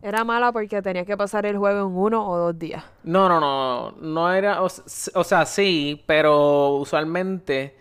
[0.02, 2.84] era mala porque tenía que pasar el juego en uno o dos días.
[3.04, 3.92] No, no, no.
[4.00, 4.62] No era.
[4.62, 7.76] O, sea, sí, pero usualmente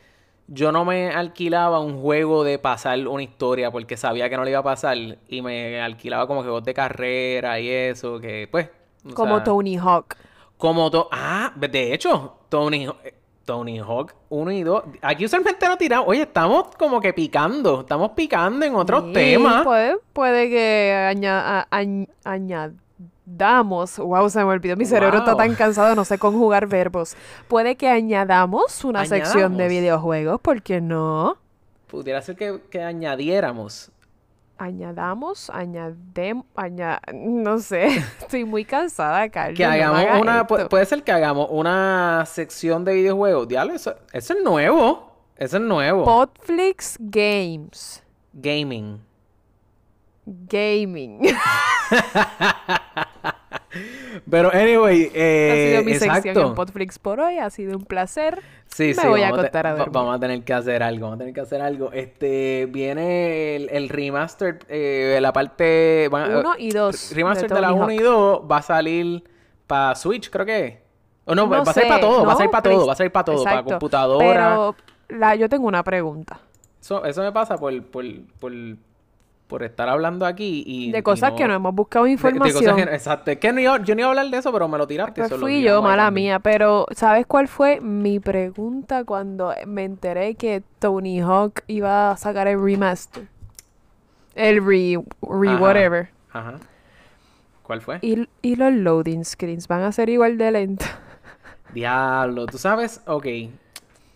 [0.47, 4.51] yo no me alquilaba un juego de pasar una historia porque sabía que no le
[4.51, 4.97] iba a pasar.
[5.27, 8.69] Y me alquilaba como juegos de carrera y eso, que pues.
[9.13, 10.15] Como sea, Tony Hawk.
[10.57, 12.87] Como to ah, de hecho, Tony,
[13.43, 14.83] Tony Hawk 1 y 2.
[15.01, 16.07] Aquí usualmente no tiramos.
[16.07, 17.81] Oye, estamos como que picando.
[17.81, 19.63] Estamos picando en otros Sí, temas.
[19.63, 23.97] Puede, puede que aña- a- añ- añadamos.
[23.97, 24.75] Wow, se me olvidó.
[24.75, 27.15] Mi cerebro está tan cansado, no sé conjugar verbos.
[27.47, 31.37] Puede que añadamos una sección de videojuegos, ¿por qué no?
[31.87, 33.91] Pudiera ser que, que añadiéramos.
[34.57, 37.01] Añadamos, añademos, aña...
[37.13, 37.87] no sé.
[38.19, 39.57] Estoy muy cansada, Carlos.
[39.57, 40.41] Que hagamos una.
[40.41, 40.69] esto.
[40.69, 43.47] puede ser que hagamos una sección de videojuegos.
[43.47, 45.11] Diablo, eso, eso es nuevo.
[45.35, 46.05] Eso es nuevo.
[46.05, 48.01] Podflix Games.
[48.31, 49.01] Gaming.
[50.25, 51.19] Gaming.
[54.29, 56.55] Pero, anyway, eh, ha sido mi sección en exacto.
[56.55, 57.37] Podflix por hoy.
[57.37, 58.41] Ha sido un placer.
[58.67, 59.89] Sí, Me sí, voy a acostar a dormir.
[59.91, 61.91] Vamos a tener que hacer algo, vamos a tener que hacer algo.
[61.91, 66.07] Este, viene el, el remaster, eh, la parte...
[66.11, 69.23] van- Uno y dos Remaster de de, la Tony 1 y 2 va a salir
[69.67, 70.83] para Switch, creo que.
[71.25, 72.37] O no, No va a salir para sé, todo, va a ¿no?
[72.37, 73.69] salir para todo, va a salir para todo, para Exacto.
[73.71, 74.25] computadora.
[74.27, 74.75] Pero
[75.19, 76.39] la, yo tengo una pregunta.
[76.81, 78.03] Eso, eso me pasa por, por,
[78.39, 78.51] por,
[79.47, 80.91] por estar hablando aquí y...
[80.91, 82.53] De y cosas que no hemos buscado de- de información.
[82.63, 83.31] cosas que- exacto.
[83.31, 85.21] Es que no iba- yo no iba a hablar de eso, pero me lo tiraste.
[85.21, 90.63] Pues fui yo, mala mía, pero ¿sabes cuál fue mi pregunta cuando me enteré que
[90.79, 93.27] Tony Hawk iba a sacar el remaster?
[94.33, 95.61] El re, re Ajá.
[95.61, 96.09] whatever.
[96.31, 96.55] Ajá.
[97.63, 97.99] ¿Cuál fue?
[98.01, 100.87] Y, y los loading screens van a ser igual de lentos.
[101.73, 103.25] Diablo, tú sabes, ok,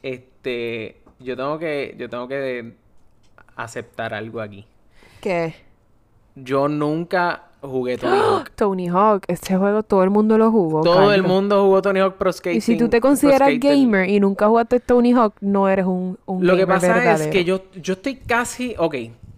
[0.04, 2.74] este, yo tengo que, yo tengo que
[3.56, 4.66] aceptar algo aquí.
[5.22, 5.56] ¿Qué?
[6.36, 8.52] Yo nunca jugué Tony Hawk.
[8.56, 10.82] Tony Hawk, este juego todo el mundo lo jugó.
[10.82, 12.58] Todo el mundo jugó Tony Hawk Pro Skating.
[12.58, 16.46] Y si tú te consideras gamer y nunca jugaste Tony Hawk, no eres un, un
[16.48, 17.24] Lo que pasa verdadero.
[17.26, 18.96] es que yo, yo estoy casi, ok,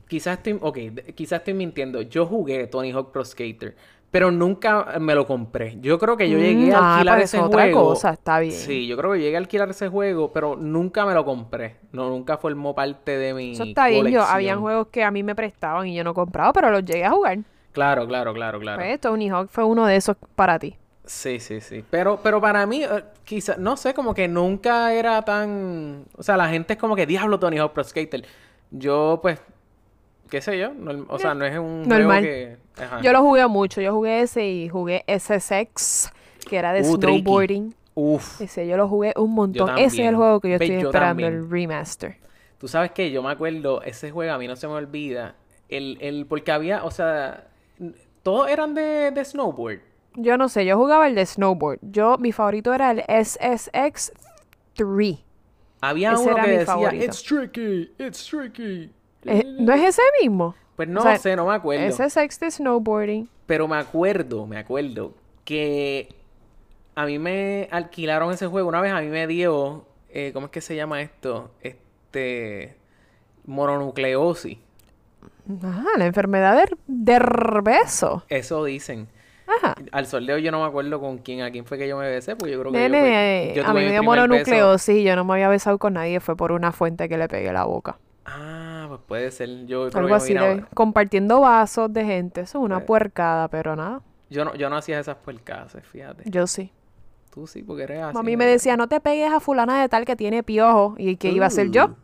[0.08, 2.02] quizás estoy, ok, de- quizás estoy mintiendo.
[2.04, 3.76] Yo jugué Tony Hawk Pro Skater,
[4.12, 5.78] pero nunca me lo compré.
[5.82, 7.90] Yo creo que yo llegué Mm, a ah, alquilar pues ese es otra juego.
[7.90, 8.54] cosa, está bien.
[8.54, 11.78] Sí, yo creo que llegué a alquilar ese juego, pero nunca me lo compré.
[11.92, 14.36] No, nunca formó parte de mi Eso está bien, yo colección.
[14.36, 17.12] habían juegos que a mí me prestaban y yo no compraba, pero los llegué a
[17.12, 17.40] jugar.
[17.72, 18.82] Claro, claro, claro, claro.
[18.82, 20.78] Pues Tony Hawk fue uno de esos para ti.
[21.06, 21.84] Sí, sí, sí.
[21.90, 26.06] Pero, pero para mí, eh, quizá, no sé, como que nunca era tan...
[26.18, 28.24] O sea, la gente es como que, diablo, Tony Hawk Pro Skater.
[28.72, 29.40] Yo, pues,
[30.30, 30.72] qué sé yo.
[30.74, 32.22] norm- o sea, no es un normal.
[32.22, 32.58] juego que...
[32.78, 33.02] Ajá.
[33.02, 36.12] Yo lo jugué mucho, yo jugué ese y jugué SSX,
[36.50, 37.22] que era de Uh, tricky.
[37.22, 37.76] snowboarding.
[37.94, 38.42] Uf.
[38.42, 39.78] Ese yo lo jugué un montón.
[39.78, 41.34] Ese es el juego que yo Ve, estoy yo esperando, también.
[41.34, 42.18] el remaster.
[42.58, 45.36] Tú sabes que yo me acuerdo, ese juego a mí no se me olvida.
[45.68, 47.48] El, el, porque había, o sea,
[48.24, 49.80] todos eran de, de snowboard.
[50.16, 51.80] Yo no sé, yo jugaba el de snowboard.
[51.82, 54.12] Yo, mi favorito era el SSX
[54.76, 55.18] 3.
[55.82, 57.06] Había Ese uno era que mi decía, favorito.
[57.06, 58.92] it's tricky, it's tricky.
[59.26, 60.56] Eh, ¿No es ese mismo?
[60.82, 61.92] Pues no O sea, sé, no me acuerdo.
[61.96, 63.30] SSX de snowboarding.
[63.46, 65.14] Pero me acuerdo, me acuerdo
[65.46, 66.10] que
[66.96, 68.68] a mí me alquilaron ese juego.
[68.68, 71.52] Una vez a mí me dio, eh, ¿cómo es que se llama esto?
[71.62, 72.76] Este,
[73.46, 74.58] mononucleosis.
[75.64, 78.24] Ajá, la enfermedad del, del beso.
[78.28, 79.08] Eso dicen.
[79.46, 79.76] Ajá.
[79.92, 81.96] Al sol de hoy yo no me acuerdo con quién, a quién fue que yo
[81.98, 84.02] me besé, pues yo creo que yo Nene, fue- eh, yo a mí me dio
[84.02, 86.20] mononucleosis y yo no me había besado con nadie.
[86.22, 88.00] Fue por una fuente que le pegué la boca.
[88.26, 89.66] Ah, pues puede ser.
[89.66, 92.42] Yo creo Algo que así, de- compartiendo vasos de gente.
[92.42, 94.02] Eso es una Pues- puercada, pero nada.
[94.30, 96.24] yo no, yo no hacía esas puercases, fíjate.
[96.30, 96.72] Yo sí.
[97.34, 98.18] Tú sí, porque eres así.
[98.18, 100.96] A mí me decía, no te pegues a fulana de tal que tiene piojo.
[100.98, 101.86] ¿Y qué iba a hacer yo?
[101.86, 101.96] Uh,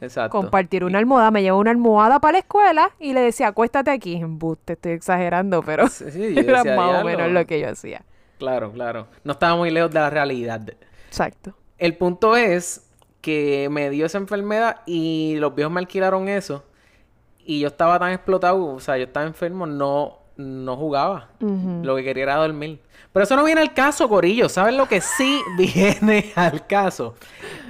[0.00, 0.38] Exacto.
[0.38, 1.30] Compartir una almohada.
[1.30, 4.14] Me llevó una almohada para la escuela y le decía, acuéstate aquí.
[4.16, 6.04] Embuste, estoy exagerando, pero Sí,
[6.38, 8.02] era decía, más o menos lo que yo hacía.
[8.38, 9.06] Claro, claro.
[9.22, 10.62] No estaba muy lejos de la realidad.
[11.08, 11.54] Exacto.
[11.78, 12.83] El punto es
[13.24, 16.62] que me dio esa enfermedad y los viejos me alquilaron eso.
[17.46, 21.30] Y yo estaba tan explotado, o sea, yo estaba enfermo, no, no jugaba.
[21.40, 22.80] Lo que quería era dormir.
[23.12, 24.48] Pero eso no viene al caso, Corillo.
[24.48, 27.14] ¿Saben lo que sí viene al caso?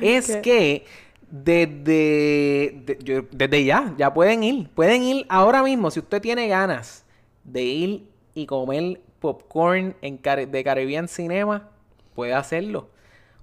[0.01, 0.85] Es que
[1.31, 4.69] desde, de- yo- desde ya, ya pueden ir.
[4.71, 7.05] Pueden ir ahora mismo, si usted tiene ganas
[7.45, 11.69] de ir y comer popcorn en Cari- de Caribbean Cinema,
[12.15, 12.89] puede hacerlo.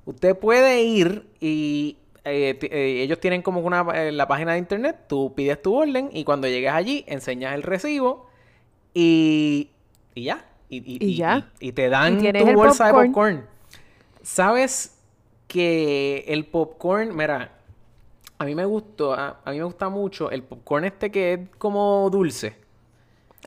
[0.05, 5.05] Usted puede ir y eh, eh, ellos tienen como una eh, la página de internet,
[5.07, 8.29] tú pides tu orden y cuando llegues allí enseñas el recibo
[8.93, 9.69] y,
[10.15, 10.45] y ya.
[10.69, 11.49] Y, y- Y ya.
[11.59, 13.45] y- te dan tu bolsa de popcorn.
[14.21, 14.97] ¿Sabes
[15.47, 17.51] que el popcorn, mira,
[18.37, 21.39] a mí me gustó, a, a mí me gusta mucho el popcorn este que es
[21.57, 22.55] como dulce,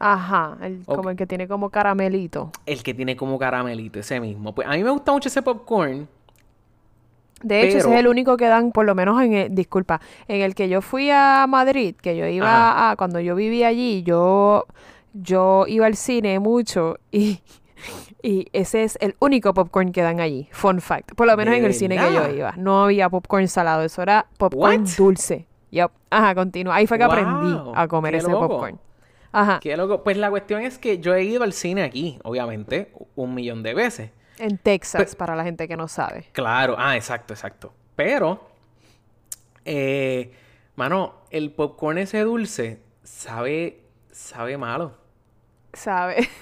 [0.01, 2.51] Ajá, el, como el que tiene como caramelito.
[2.67, 4.55] el que tiene como caramelito, ese mismo.
[4.55, 6.09] Pues a mí me gusta mucho ese popcorn.
[7.45, 10.41] De hecho, ese es el único que dan, por lo menos en el, disculpa, en
[10.41, 12.91] el que yo fui a Madrid, que yo iba Ajá.
[12.93, 14.67] a, cuando yo vivía allí, yo,
[15.13, 17.41] yo iba al cine mucho y,
[18.23, 20.49] y ese es el único popcorn que dan allí.
[20.53, 21.15] Fun fact.
[21.15, 22.55] Por lo menos ¿De en el cine que yo iba.
[22.57, 24.89] No había popcorn salado, eso era popcorn What?
[24.97, 25.47] dulce.
[25.71, 25.91] Yup.
[26.09, 26.77] Ajá, continúa.
[26.77, 28.49] Ahí fue que aprendí a comer ese loco.
[28.49, 28.79] popcorn.
[29.33, 29.59] Ajá.
[29.61, 30.03] Qué loco.
[30.03, 33.75] Pues la cuestión es que yo he ido al cine aquí, obviamente, un millón de
[33.75, 34.11] veces.
[34.39, 36.29] En Texas, Pe- para la gente que no sabe.
[36.33, 37.73] Claro, ah, exacto, exacto.
[37.97, 38.41] Pero,
[39.65, 40.33] eh,
[40.77, 44.93] mano, el popcorn ese dulce sabe, sabe malo.
[45.73, 46.29] ¿Sabe?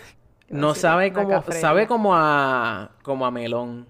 [0.49, 3.87] No sabe como, sabe como a, como a melón.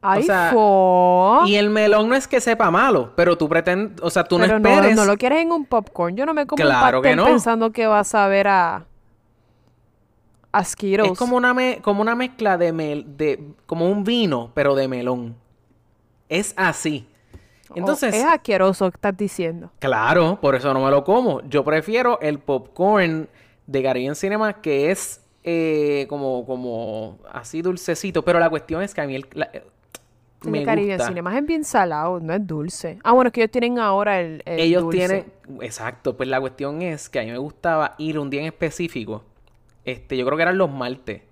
[0.00, 1.42] Ay, sea, fo.
[1.46, 4.60] Y el melón no es que sepa malo, pero tú pretendes, o sea, tú Pero
[4.60, 4.94] no esperes.
[4.94, 6.14] no, lo quieres en un popcorn.
[6.16, 7.24] Yo no me como Claro un que no.
[7.24, 8.84] pensando que va a saber a...
[10.60, 14.88] Es como una, me- como una mezcla de, mel de como un vino, pero de
[14.88, 15.36] melón.
[16.28, 17.06] Es así.
[17.70, 19.70] Oh, Entonces, es asqueroso, estás diciendo.
[19.78, 21.40] claro, por eso no me lo como.
[21.48, 23.28] Yo prefiero el popcorn
[23.66, 28.22] de Caribbean Cinema que es eh, como, como así dulcecito.
[28.24, 29.62] Pero la cuestión es que a mí el, la- eh,
[30.44, 31.08] El me Caribbean gusta.
[31.08, 32.98] Cinema es bien salado, no es dulce.
[33.02, 34.98] Ah, bueno, es que ellos tienen ahora el, el Ellos dulce.
[34.98, 38.46] tienen, exacto, pues la cuestión es que a mí me gustaba ir un día en
[38.46, 39.24] específico.
[39.86, 41.22] Este, yo creo que eran los martes.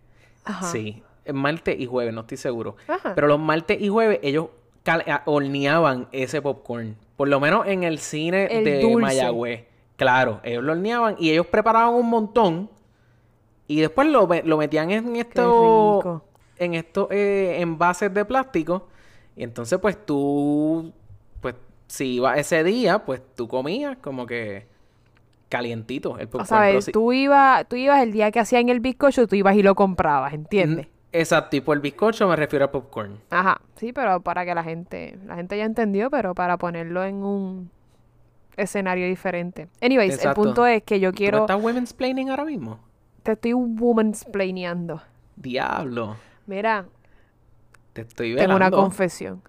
[0.45, 0.67] Ajá.
[0.69, 2.77] Sí, martes y jueves, no estoy seguro.
[2.89, 3.15] Ajá.
[3.15, 4.47] Pero los martes y jueves ellos
[4.83, 6.97] cal- a- horneaban ese popcorn.
[7.17, 9.01] Por lo menos en el cine El de dulce.
[9.01, 9.65] Mayagüez.
[9.97, 12.71] Claro, ellos lo horneaban y ellos preparaban un montón.
[13.67, 16.21] Y después lo, me- lo metían en estos
[16.59, 18.89] en estos eh, envases de plástico.
[19.37, 20.93] Y entonces, pues tú,
[21.41, 21.55] pues
[21.89, 24.67] si ibas ese día, pues tú comías como que
[25.57, 26.47] calientito el O popcorn.
[26.47, 29.55] sea, pero sí- tú, ibas, tú ibas el día que hacían el bizcocho, tú ibas
[29.57, 30.89] y lo comprabas, ¿entiendes?
[31.13, 33.19] Exacto, y por el bizcocho me refiero al popcorn.
[33.31, 37.23] Ajá, sí, pero para que la gente, la gente ya entendió, pero para ponerlo en
[37.23, 37.71] un
[38.57, 39.69] escenario diferente.
[39.81, 40.41] Anyways, Exacto.
[40.41, 42.79] el punto es que yo ¿Tú me quiero, estás women's planning ahora mismo?
[43.23, 45.01] te estoy womansplaineando.
[45.37, 46.17] Diablo.
[46.47, 46.85] Mira,
[47.93, 48.57] Te estoy tengo velando.
[48.57, 49.41] una confesión.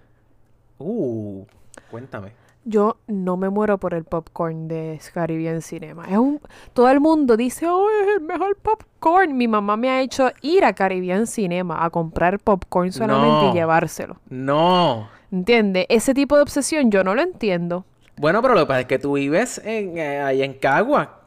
[0.78, 1.46] Uh,
[1.92, 2.32] cuéntame.
[2.68, 6.06] Yo no me muero por el popcorn de Caribbean Cinema.
[6.10, 6.42] Es un,
[6.74, 9.38] todo el mundo dice, oh, es el mejor popcorn.
[9.38, 13.52] Mi mamá me ha hecho ir a Caribbean Cinema a comprar popcorn solamente No.
[13.52, 14.18] y llevárselo.
[14.30, 15.08] No.
[15.32, 15.86] ¿Entiendes?
[15.90, 17.86] Ese tipo de obsesión yo no lo entiendo.
[18.18, 21.20] Bueno, pero lo que pasa es que tú vives en, eh, ahí en Cagua.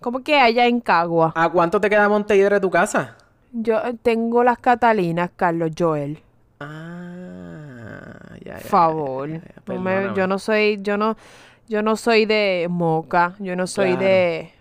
[0.00, 1.32] Como que allá en Cagua.
[1.34, 3.16] ¿A cuánto te queda Montevideo de tu casa?
[3.50, 6.20] Yo eh, tengo las Catalinas, Carlos Joel.
[6.60, 7.67] Ah,
[8.44, 9.28] ya, ya, ya, Favor.
[9.30, 11.16] ya, No me- yo no soy, yo no,
[11.68, 14.04] yo no soy de Moca, yo no soy Claro.
[14.06, 14.52] de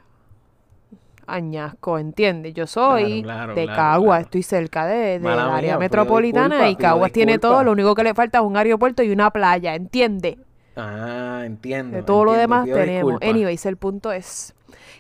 [1.30, 2.54] Añasco, ¿entiendes?
[2.54, 4.22] Yo soy Claro, claro, de claro, Cagua, claro.
[4.24, 8.14] estoy cerca de, de área mía, metropolitana y Caguas tiene todo, lo único que le
[8.14, 10.38] falta es un aeropuerto y una playa, ¿entiendes?
[10.78, 11.98] Ah, entiendo.
[11.98, 13.20] De todo lo demás tenemos.
[13.22, 14.54] Anyways, el punto es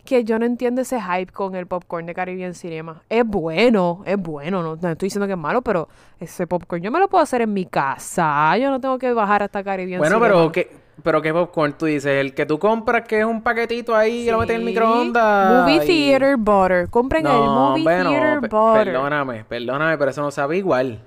[0.04, 3.02] que yo no entiendo ese hype con el popcorn de Caribbean Cinema.
[3.10, 5.88] Es bueno, es bueno, no, no estoy diciendo que es malo, pero
[6.20, 8.58] ese popcorn yo me lo puedo hacer en mi casa.
[8.58, 10.34] Yo no tengo que bajar hasta Caribbean Bueno, Cinema.
[10.36, 10.72] pero ¿qué,
[11.04, 12.12] pero ¿qué popcorn tú dices?
[12.22, 14.74] El que tú compras que es un paquetito ahí y lo metes en el Sí.
[14.74, 15.62] microondas.
[15.63, 16.90] Movie y- Theater Butter.
[16.90, 18.84] Compren el Movie bueno, Theater Butter.
[18.86, 21.00] Perdóname, perdóname, pero eso no sabe igual.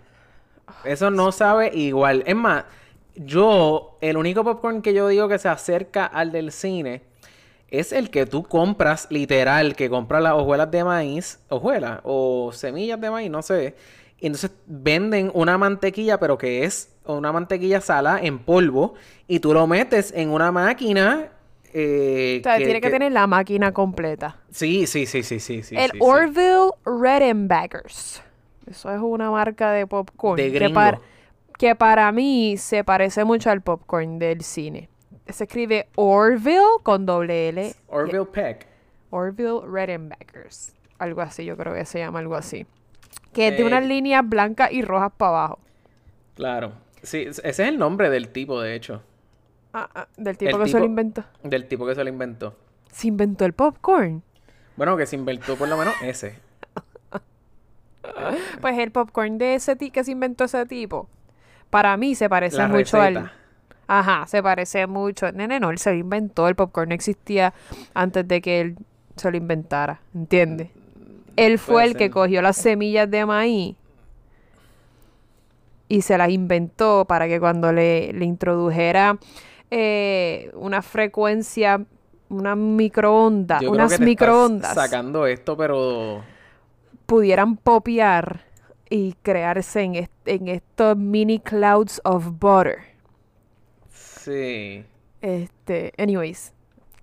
[0.85, 2.23] Eso no sabe igual.
[2.27, 2.65] Es más,
[3.25, 7.03] yo, el único popcorn que yo digo que se acerca al del cine
[7.71, 13.01] es el que tú compras, literal, que compras las hojuelas de maíz, hojuelas o semillas
[13.01, 13.75] de maíz, no sé.
[14.19, 18.95] Y entonces venden una mantequilla, pero que es una mantequilla salada en polvo,
[19.29, 21.29] y tú lo metes en una máquina.
[21.73, 24.39] eh, O sea, tiene que, tener la máquina completa.
[24.51, 25.63] Sí, sí, sí, sí, sí.
[25.63, 25.99] sí el sí, sí.
[26.01, 28.23] Orville Redenbackers.
[28.69, 30.37] Eso es una marca de popcorn.
[30.37, 30.75] De que, gringo.
[30.75, 31.01] para,
[31.61, 34.89] que para mí se parece mucho al popcorn del cine.
[35.29, 37.75] Se escribe Orville con doble L.
[37.89, 38.67] Orville Peck.
[39.11, 40.73] Orville Redenbackers.
[40.99, 42.67] Algo así, yo creo que se llama algo así.
[43.35, 45.59] Que es de Eh, unas líneas blancas y rojas para abajo.
[46.35, 46.73] Claro.
[47.03, 49.03] Sí, ese es el nombre del tipo, de hecho.
[49.75, 51.25] Ah, ah, del tipo El que se lo inventó.
[51.43, 52.57] Del tipo que se lo inventó.
[52.91, 54.23] Se inventó el popcorn.
[54.77, 56.39] Bueno, que se inventó por lo menos ese.
[58.63, 61.09] Pues el popcorn de ese que se inventó ese tipo,
[61.71, 63.15] para mí se parece La mucho al...
[63.15, 63.33] receta.
[63.87, 65.33] Ajá, se parece mucho.
[65.33, 66.47] Nene, no, él se lo inventó.
[66.47, 67.53] El popcorn no existía
[67.93, 68.77] antes de que él
[69.17, 70.01] se lo inventara.
[70.15, 70.69] ¿Entiendes?
[71.37, 73.77] Él fue el que cogió las semillas de maíz
[75.89, 79.19] y se las inventó para que cuando le, le introdujera
[79.73, 81.85] eh, una frecuencia,
[82.29, 86.23] una microonda, Yo creo unas que te estás microondas sacando esto, pero...
[87.07, 88.45] pudieran popear
[88.91, 92.79] y crearse en, est- en estos mini clouds of butter.
[93.89, 94.85] Sí.
[95.23, 96.53] Este, anyways,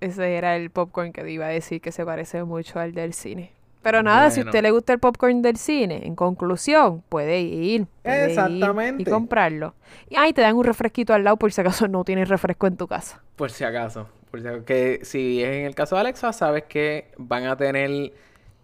[0.02, 3.52] ese era el popcorn que iba a decir que se parece mucho al del cine.
[3.84, 7.86] Pero nada, si a usted le gusta el popcorn del cine, en conclusión, puede ir.
[8.04, 9.04] puede ir Exactamente.
[9.04, 9.76] y comprarlo.
[10.10, 12.76] Y ahí te dan un refresquito al lado por si acaso no tienes refresco en
[12.76, 13.22] tu casa.
[13.38, 14.10] Por si acaso.
[14.30, 14.66] Por si acaso.
[14.66, 18.12] Que si es en el caso de Alexa, sabes que van a tener...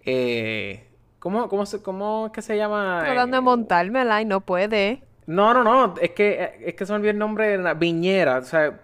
[0.06, 0.88] Eh,
[1.24, 3.00] ¿cómo, cómo, se, ¿Cómo es que se llama?
[3.06, 5.02] Tratando de montármela y no puede.
[5.26, 5.96] No, no, no.
[6.02, 8.40] Es que, es que se me olvidó el nombre de la viñera.
[8.40, 8.82] O sea,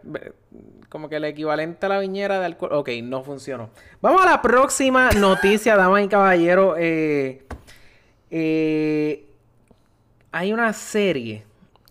[0.87, 2.71] como que el equivalente a la viñera de alcohol.
[2.71, 3.71] Ok, no funcionó.
[3.99, 6.77] Vamos a la próxima noticia, damas y caballeros.
[6.79, 7.45] Eh,
[8.31, 9.27] eh,
[10.31, 11.43] hay una serie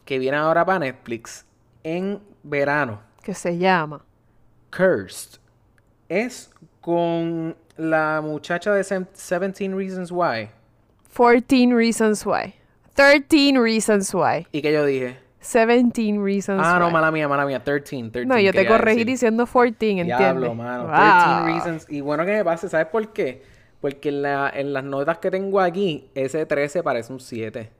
[0.06, 1.44] que viene ahora para Netflix
[1.84, 3.02] en verano.
[3.22, 4.02] Que se llama.
[4.74, 5.40] Cursed.
[6.08, 10.50] Es con la muchacha de Sem- 17 Reasons Why.
[11.16, 12.54] 14 Reasons Why.
[12.94, 14.46] 13 Reasons Why.
[14.52, 15.16] ¿Y que yo dije?
[15.40, 16.92] 17 Reasons Ah, no, Why.
[16.92, 17.62] mala mía, mala mía.
[17.62, 18.26] 13, 13.
[18.26, 19.06] No, yo te corregí decir.
[19.06, 20.18] diciendo 14, ¿entiendes?
[20.18, 20.84] Diablo, mano.
[20.84, 21.42] 13 Ah.
[21.46, 21.86] reasons.
[21.88, 23.42] Y bueno que me pase, ¿sabes por qué?
[23.80, 27.70] Porque en, la, en las notas que tengo aquí, ese 13 parece un 7.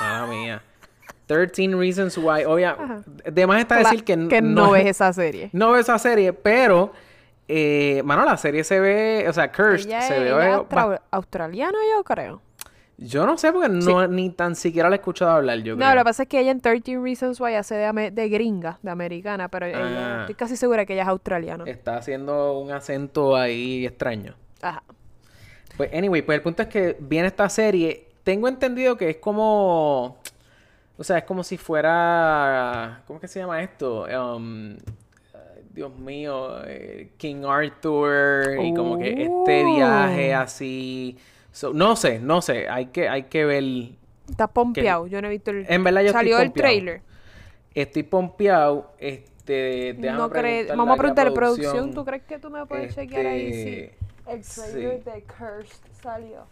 [0.00, 0.62] Mala mía.
[1.26, 2.44] 13 reasons why.
[2.44, 2.76] Obvia,
[3.24, 5.50] de más está La- decir que, que no ves esa serie.
[5.52, 6.92] No veo esa serie, pero...
[7.48, 9.26] Eh, mano, la serie se ve...
[9.28, 10.28] O sea, Cursed Ella, se ve...
[10.30, 12.40] es ba- austra- australiana, yo creo.
[12.96, 16.00] Yo no sé porque no, ni tan siquiera la he escuchado hablar, yo No, lo
[16.00, 19.48] que pasa es que ella en 13 Reasons Why hace de, de gringa, de americana,
[19.48, 20.20] pero ella- Ah.
[20.20, 21.64] estoy casi segura que ella es australiana.
[21.66, 24.36] Está haciendo un acento ahí extraño.
[24.62, 24.82] Ajá.
[25.76, 28.06] Pues, anyway, pues el punto es que viene esta serie.
[28.22, 30.18] Tengo entendido que es como.
[30.96, 33.02] O sea, es como si fuera.
[33.08, 34.04] ¿Cómo es que se llama esto?
[34.36, 34.76] Um,
[35.74, 36.64] Dios mío.
[36.66, 38.58] eh, King Arthur.
[38.62, 39.74] Y como que este Oh.
[39.74, 41.18] viaje así.
[41.50, 42.68] So, no sé, no sé.
[42.68, 43.64] Hay que, hay que ver.
[44.30, 45.66] Está pompeado, yo no he visto el...
[45.68, 47.02] En verdad yo estoy Salió el trailer.
[47.74, 48.92] Estoy pompeado.
[48.98, 49.94] Este.
[49.98, 53.02] déjame No preguntarle Vamos a aquí preguntarle, producción, ¿tú crees que tú me puedes Este,
[53.02, 53.68] chequear ahí si
[54.30, 55.10] el trailer sí.
[55.10, 56.46] de Cursed salió?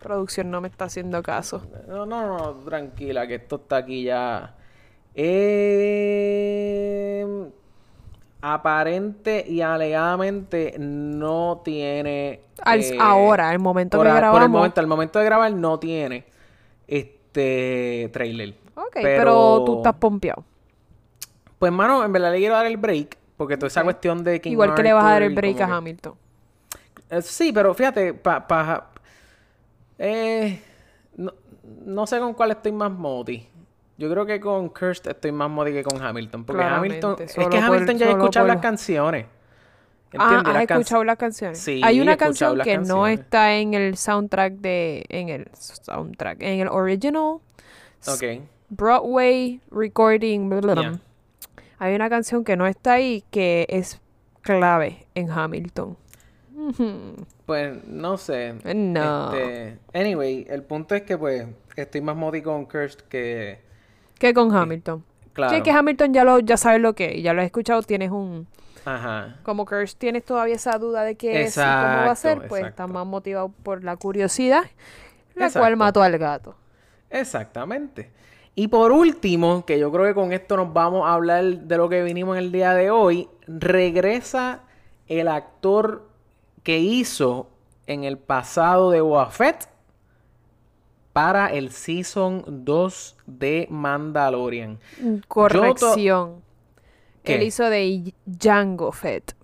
[0.00, 1.62] Producción no me está haciendo caso.
[1.86, 4.54] No, no, no, tranquila, que esto está aquí ya.
[6.14, 7.26] Eh,
[8.40, 12.40] aparente y alegadamente no tiene.
[12.62, 14.44] Al- eh, ahora, al momento por, que a- por grabamos.
[14.44, 16.24] el momento, al momento de grabar no tiene
[16.86, 18.54] este trailer.
[18.74, 20.44] Ok, pero, tú estás pompeado.
[21.58, 23.18] Pues, mano, en verdad le quiero dar el break.
[23.36, 25.66] Porque toda esa cuestión de King Igual que le vas a dar el break a
[25.66, 26.14] que- Hamilton.
[27.10, 28.90] Eh, sí, pero fíjate, pa, pa-
[29.98, 30.60] eh,
[31.16, 31.32] no,
[31.84, 33.48] no sé con cuál estoy más moti.
[34.02, 36.44] Yo creo que con Cursed estoy más moti que con Hamilton.
[36.44, 37.24] Porque Claramente, Hamilton.
[37.24, 39.26] Es que por- Hamilton ya he escuchado por- las canciones.
[39.26, 40.38] Ah, ¿Entiendes?
[40.48, 41.58] ¿has Las can- escuchado las canciones?
[41.60, 45.04] Sí, Hay una canción que no está en el soundtrack de...
[45.08, 46.42] En el soundtrack.
[46.42, 47.38] En el original
[48.08, 48.42] Ok.
[48.70, 50.48] Broadway recording...
[50.50, 50.98] blah, blah,
[51.78, 54.00] hay una canción que no está ahí que es
[54.40, 55.96] clave en Hamilton.
[57.46, 58.54] Pues no sé.
[58.74, 59.32] No.
[59.34, 61.46] Este, anyway, el punto es que pues
[61.76, 63.58] estoy más modi con Cursed que.
[64.22, 65.04] ¿Qué con Hamilton?
[65.32, 65.52] Claro.
[65.52, 68.12] Sí, que Hamilton ya lo ya sabes lo que es, ya lo has escuchado, tienes
[68.12, 68.46] un
[68.84, 69.38] Ajá.
[69.42, 72.64] como Kirsch tienes todavía esa duda de qué es y cómo va a ser, pues
[72.64, 74.62] estás más motivado por la curiosidad,
[75.34, 75.58] la Exacto.
[75.58, 76.54] cual mató al gato.
[77.10, 78.12] Exactamente.
[78.54, 81.88] Y por último, que yo creo que con esto nos vamos a hablar de lo
[81.88, 84.60] que vinimos el día de hoy, regresa
[85.08, 86.06] el actor
[86.62, 87.48] que hizo
[87.88, 89.71] en el pasado de Boba Fett
[91.12, 94.78] para el Season 2 de Mandalorian.
[95.28, 96.42] Corrección.
[97.22, 97.36] ¿Qué?
[97.36, 99.34] Él hizo de Django Fett.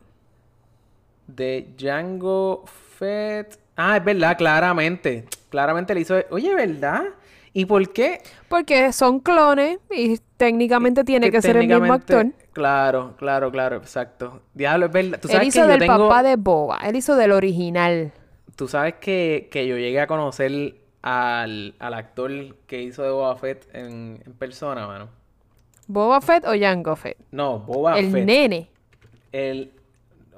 [1.27, 2.65] De Django
[2.99, 3.59] Fett.
[3.77, 5.27] Ah, es verdad, claramente.
[5.51, 6.17] Claramente le hizo...
[6.31, 7.05] Oye, ¿verdad?
[7.53, 8.21] ¿Y por qué?
[8.49, 12.27] Porque son clones y técnicamente tiene que, ser el mismo actor.
[12.53, 14.43] Claro, claro, claro, exacto.
[14.55, 15.21] Diablo, es verdad.
[15.21, 16.09] Tú Él sabes hizo que yo del tengo...
[16.09, 16.79] papá de Boba.
[16.85, 18.13] Él hizo del original.
[18.57, 22.31] Tú sabes que, que yo llegué a conocer al, al actor
[22.67, 25.09] que hizo de Boba Fett en, en persona, mano.
[25.87, 27.17] ¿Boba Fett o Django Fett?
[27.31, 28.25] No, Boba el Fett.
[28.25, 28.71] nene.
[29.33, 29.73] El...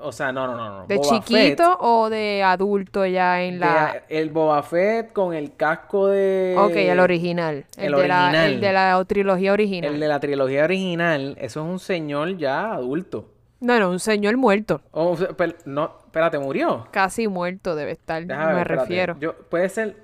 [0.02, 0.86] O sea, no, no, no, no.
[0.86, 4.00] ¿De Boba chiquito o de adulto ya en la...?
[4.08, 6.56] de- el Boba Fett con el casco de...
[6.58, 7.66] Ok, el original.
[7.76, 8.50] El, el de la, original.
[8.52, 9.92] el de la trilogía original.
[9.94, 11.36] El de la trilogía original.
[11.38, 13.28] Eso es un señor ya adulto.
[13.60, 14.80] No, no, un señor muerto.
[14.92, 16.88] Oh, o sea, per- no, espérate, murió.
[16.92, 19.16] Casi muerto debe estar, Déjame me ver, refiero.
[19.20, 19.96] Yo, puede ser.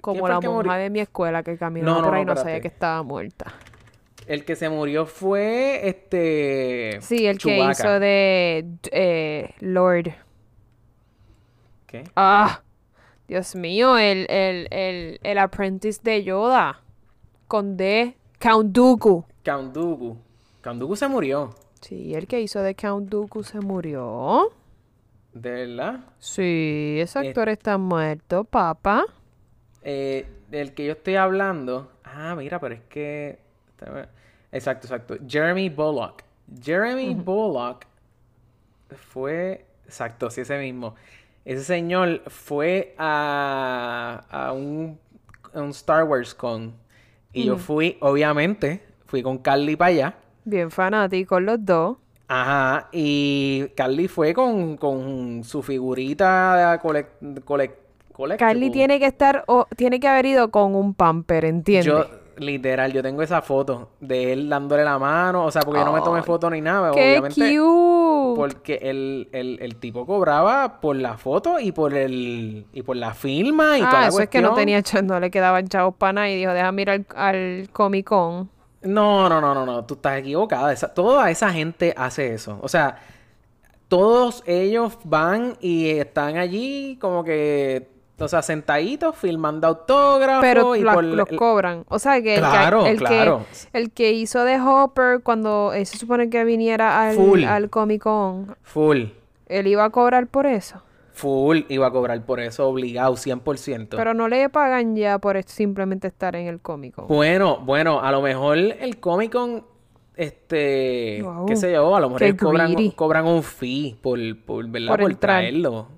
[0.00, 0.72] ¿Quién Como la que monja murió?
[0.82, 3.52] de mi escuela que caminaba No, no, por ahí no, no sabía que estaba muerta.
[4.26, 6.98] El que se murió fue este.
[7.00, 7.72] Sí, el que Chewbacca.
[7.72, 10.10] hizo de eh, Lord.
[11.86, 12.04] ¿Qué?
[12.16, 12.62] Ah,
[13.26, 16.80] Dios mío, el, el, el, el apprentice de Yoda.
[17.48, 18.16] Con D.
[18.38, 19.24] Count Dooku.
[19.44, 20.16] Count Dooku.
[20.62, 21.50] Count Dooku se murió.
[21.80, 24.52] Sí, el que hizo de Count Dooku se murió.
[25.32, 26.00] ¿De verdad?
[26.18, 27.28] Sí, ese Eh.
[27.28, 29.04] actor está muerto, papá.
[29.82, 31.90] Eh, el que yo estoy hablando.
[32.04, 33.38] Ah, mira, pero es que.
[34.52, 35.16] Exacto, exacto.
[35.26, 36.22] Jeremy Bullock.
[36.62, 37.86] Jeremy Bullock
[38.96, 39.64] fue.
[39.86, 40.94] Exacto, sí, ese mismo.
[41.44, 44.98] Ese señor fue a, a un,
[45.54, 46.74] a un Star Wars Con.
[47.32, 50.14] Y yo fui, obviamente, fui con Carly para allá.
[50.44, 51.96] Bien fanáticos los dos.
[52.28, 57.89] Ajá, y Carly fue con, con su figurita collect, collectible.
[58.38, 61.86] Carly tiene que estar, o tiene que haber ido con un pamper, ¿entiendes?
[61.86, 62.06] Yo,
[62.36, 65.92] literal, yo tengo esa foto de él dándole la mano, o sea, porque yo no
[65.92, 67.40] me tomé foto ni nada, ¡Qué obviamente.
[67.58, 68.36] cute!
[68.36, 73.12] Porque el, el, el tipo cobraba por la foto y por el y por la
[73.14, 74.82] firma y toda Ah, la eso es que no cuestión.
[74.82, 78.48] tenía no le quedaban chavos para nada y dijo, déjame ir al, al Comic Con.
[78.82, 80.72] No, no, no, no, no, tú estás equivocada.
[80.72, 82.58] Esa- toda esa gente hace eso.
[82.62, 82.96] O sea,
[83.88, 87.88] todos ellos van y están allí como que,
[88.20, 91.84] o sea, sentaditos, filmando autógrafos Pero y la- por los cobran.
[91.88, 93.44] O sea, que el, que- el, claro.
[93.72, 97.44] que el que hizo de Hopper cuando él se supone que viniera al, Full.
[97.44, 99.04] al Comic Con, Full,
[99.46, 100.82] él iba a cobrar por eso.
[101.12, 103.88] full iba a cobrar por eso obligado, 100%.
[103.96, 107.08] Pero no le pagan ya por simplemente estar en el Comic Con.
[107.08, 109.64] Bueno, bueno, a lo mejor el Comic Con,
[110.16, 111.46] este, Wow.
[111.46, 114.88] qué sé yo, a lo mejor cobran, cobran un fee por, por, ¿verdad?
[114.88, 115.88] Por Por, traerlo.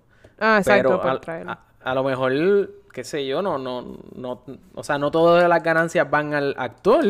[0.41, 1.53] Ah, exacto, Pero por traerlo.
[1.53, 2.33] a- a lo mejor,
[2.93, 4.43] qué sé yo, no, no, no,
[4.75, 7.05] o sea, no todas las ganancias van al actor,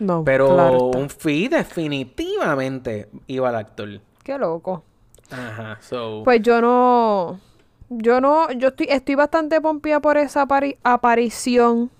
[0.00, 3.88] No, pero claro un fee definitivamente iba al actor.
[4.22, 4.84] Qué loco.
[5.30, 7.40] Ajá, so, Pues yo no.
[7.88, 8.50] Yo no.
[8.52, 11.90] Yo estoy, estoy bastante pompía por esa apari- aparición.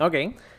[0.00, 0.14] ok,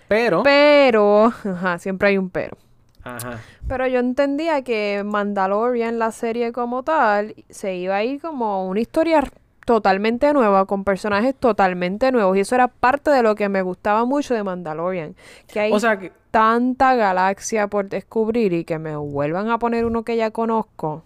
[0.07, 1.25] pero, Pero.
[1.43, 2.55] Ajá, siempre hay un pero.
[3.03, 8.67] ajá, Pero yo entendía que Mandalorian, la serie como tal, se iba a ir como
[8.67, 9.21] una historia
[9.67, 12.37] totalmente nueva, con personajes totalmente nuevos.
[12.37, 15.13] Y eso era parte de lo que me gustaba mucho de Mandalorian.
[15.45, 19.83] Que hay o sea, que, tanta galaxia por descubrir y que me vuelvan a poner
[19.83, 21.03] uno que ya conozco.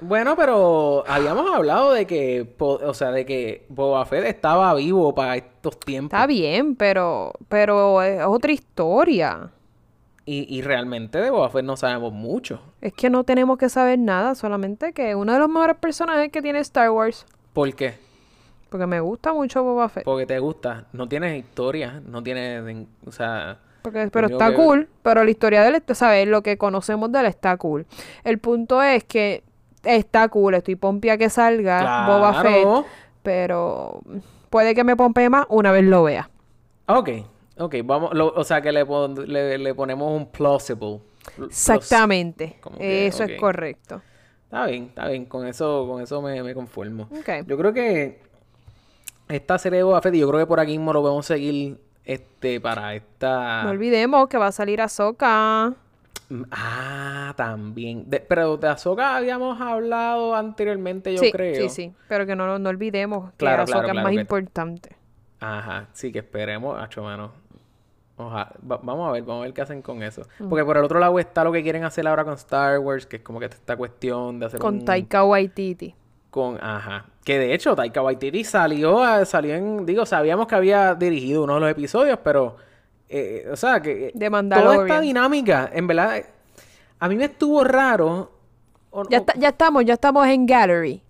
[0.00, 5.36] Bueno, pero habíamos hablado de que, o sea, de que Boba Fett estaba vivo para
[5.36, 6.16] estos tiempos.
[6.16, 9.50] Está bien, pero, pero es otra historia.
[10.24, 12.62] Y, y realmente de Boba Fett no sabemos mucho.
[12.80, 16.40] Es que no tenemos que saber nada, solamente que uno de los mejores personajes que
[16.40, 17.26] tiene Star Wars.
[17.54, 17.94] ¿Por qué?
[18.68, 20.04] Porque me gusta mucho Boba Fett.
[20.04, 20.84] Porque te gusta.
[20.92, 23.58] No tienes historia, no tienes, o sea...
[23.82, 26.26] Porque, pero está que- cool, pero la historia de él, ¿sabes?
[26.26, 27.86] Lo que conocemos de él está cool.
[28.24, 29.44] El punto es que
[29.84, 32.66] está cool, estoy pompia que salga Boba Fett,
[33.22, 34.00] pero
[34.50, 36.30] puede que me pompee más una vez lo vea.
[36.86, 37.10] Ok,
[37.58, 41.00] ok, vamos, lo- o sea que le, pon- le, le ponemos un plausible.
[41.44, 42.58] Exactamente.
[42.78, 44.02] Eso es correcto.
[44.44, 45.24] Está bien, está bien.
[45.26, 47.08] Con eso, con eso me, me conformo.
[47.10, 47.46] Ok.
[47.46, 48.20] Yo creo que
[49.28, 52.60] esta serie de Boba Fett, yo creo que por aquí mismo lo podemos seguir este,
[52.60, 53.64] para esta...
[53.64, 55.72] No olvidemos que va a salir Ahsoka.
[56.28, 58.08] Mm, Ah, también.
[58.08, 61.54] De- pero de Ahsoka habíamos hablado anteriormente, yo sí, creo.
[61.62, 61.92] sí, sí.
[62.08, 64.96] Pero que no, no olvidemos que Claro, claro, es más que- importante.
[65.40, 67.32] Ajá, sí, que esperemos, hacho, mano.
[68.16, 70.22] Oja- va- vamos a ver, vamos a ver qué hacen con eso.
[70.38, 70.48] Mm.
[70.48, 73.16] Porque por el otro lado está lo que quieren hacer ahora con Star Wars, que
[73.16, 74.84] es como que esta cuestión de hacer Con un...
[74.84, 75.94] Taika Waititi.
[76.30, 77.06] Con, ajá.
[77.24, 81.54] Que de hecho, Taika Waititi salió, a- salió en, digo, sabíamos que había dirigido uno
[81.54, 82.56] de los episodios, pero,
[83.08, 86.26] eh, o sea, que De toda esta dinámica, en verdad, eh,
[87.00, 88.30] a mí me estuvo raro.
[88.90, 91.02] o- Ya, o- está- ya estamos, ya estamos en Gallery.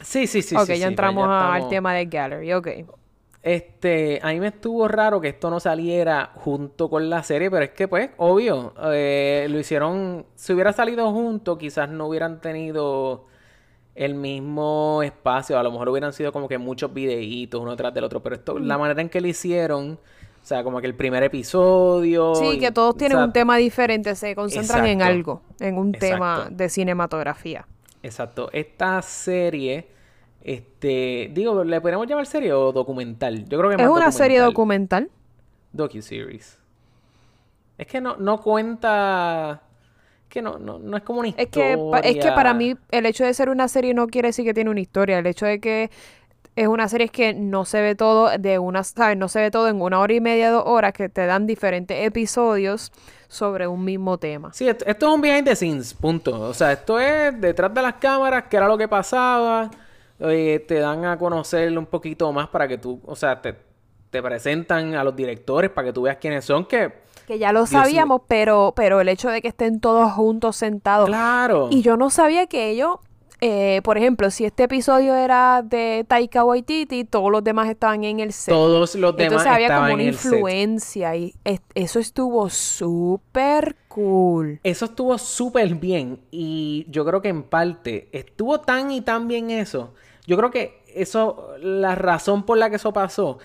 [0.00, 0.56] Sí, sí, sí.
[0.56, 2.68] ok, sí, ya entramos al tema de Gallery, ok.
[3.42, 7.64] Este, a mí me estuvo raro que esto no saliera junto con la serie, pero
[7.64, 10.26] es que, pues, obvio, eh, lo hicieron.
[10.34, 13.26] Si hubiera salido junto, quizás no hubieran tenido
[13.94, 15.58] el mismo espacio.
[15.58, 18.22] A lo mejor hubieran sido como que muchos videitos uno tras del otro.
[18.22, 18.66] Pero esto, Mm.
[18.66, 22.34] la manera en que lo hicieron, o sea, como que el primer episodio.
[22.34, 25.78] Sí, y- que todos o tienen sea, un tema diferente, se concentran en algo, en
[25.78, 27.66] un tema de cinematografía.
[28.02, 28.48] Exacto.
[28.52, 29.88] Esta serie,
[30.52, 33.44] este, digo, ¿le podemos llamar serie o documental?
[33.48, 35.10] Yo creo que Es más una serie documental.
[35.72, 36.58] Docu-series.
[37.76, 39.62] Es que no, no cuenta.
[40.28, 41.76] Que no, no, no es como una Es historia.
[41.76, 44.44] que, pa- es que para mí el hecho de ser una serie no quiere decir
[44.44, 45.18] que tiene una historia.
[45.18, 45.90] El hecho de que
[46.56, 49.16] es una serie es que no se ve todo de una, ¿sabes?
[49.16, 52.04] No se ve todo en una hora y media, dos horas, que te dan diferentes
[52.04, 52.90] episodios
[53.28, 54.52] sobre un mismo tema.
[54.52, 56.40] Sí, esto, esto es un behind the scenes, punto.
[56.40, 59.70] O sea, esto es detrás de las cámaras, que era lo que pasaba.
[60.20, 63.54] Eh, te dan a conocer un poquito más para que tú, o sea, te,
[64.10, 66.92] te presentan a los directores para que tú veas quiénes son, que.
[67.26, 71.06] Que ya lo Dios sabíamos, pero, pero el hecho de que estén todos juntos sentados.
[71.08, 71.68] Claro.
[71.70, 72.96] Y yo no sabía que ellos,
[73.42, 78.20] eh, por ejemplo, si este episodio era de Taika Waititi, todos los demás estaban en
[78.20, 78.54] el set.
[78.54, 80.32] Todos los demás Entonces había estaban como una en el set.
[80.32, 84.60] influencia y es- eso estuvo súper cool.
[84.64, 89.50] Eso estuvo súper bien y yo creo que en parte estuvo tan y tan bien
[89.50, 89.92] eso.
[90.28, 93.38] Yo creo que eso, la razón por la que eso pasó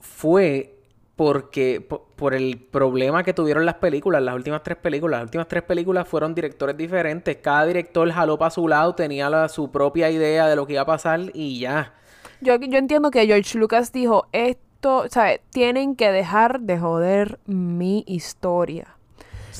[0.00, 0.74] fue
[1.16, 5.20] porque po- por, el problema que tuvieron las películas, las últimas tres películas.
[5.20, 7.36] Las últimas tres películas fueron directores diferentes.
[7.38, 10.86] Cada director jaló para su lado, tenía su propia idea de lo que iba a
[10.86, 11.94] pasar y ya.
[12.40, 15.40] Yo, yo entiendo que George Lucas dijo, esto, ¿sabes?
[15.52, 18.97] Tienen que dejar de joder mi historia.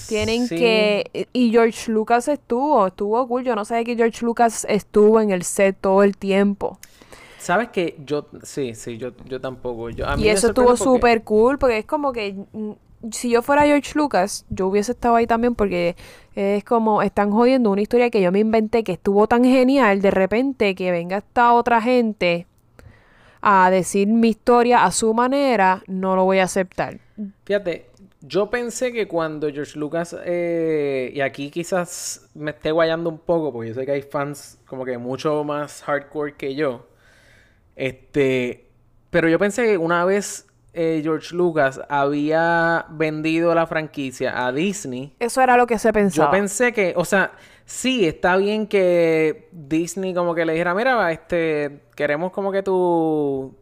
[0.08, 0.56] Tienen Sí.
[0.56, 1.28] que...
[1.32, 3.44] Y George Lucas estuvo, estuvo cool.
[3.44, 6.78] Yo no sabía que George Lucas estuvo en el set todo el tiempo.
[7.38, 9.90] ¿Sabes que Yo, sí, sí, yo, yo tampoco.
[9.90, 12.72] Yo, a mí Y eso estuvo porque- súper cool porque es como que mm,
[13.12, 15.94] si yo fuera George Lucas, yo hubiese estado ahí también porque
[16.34, 20.10] es como están jodiendo una historia que yo me inventé que estuvo tan genial, de
[20.10, 22.46] repente que venga esta otra gente
[23.40, 26.98] a decir mi historia a su manera, no lo voy a aceptar.
[27.44, 27.86] Fíjate,
[28.20, 33.52] yo pensé que cuando George Lucas, eh, y aquí quizás me esté guayando un poco,
[33.52, 36.88] porque yo sé que hay fans como que mucho más hardcore que yo,
[37.76, 38.66] este,
[39.10, 45.14] pero yo pensé que una vez eh, George Lucas había vendido la franquicia a Disney,
[45.18, 46.28] Eso era lo que se pensaba.
[46.28, 47.32] yo pensé que, o sea,
[47.64, 53.54] sí, está bien que Disney como que le dijera, mira, este, queremos como que tu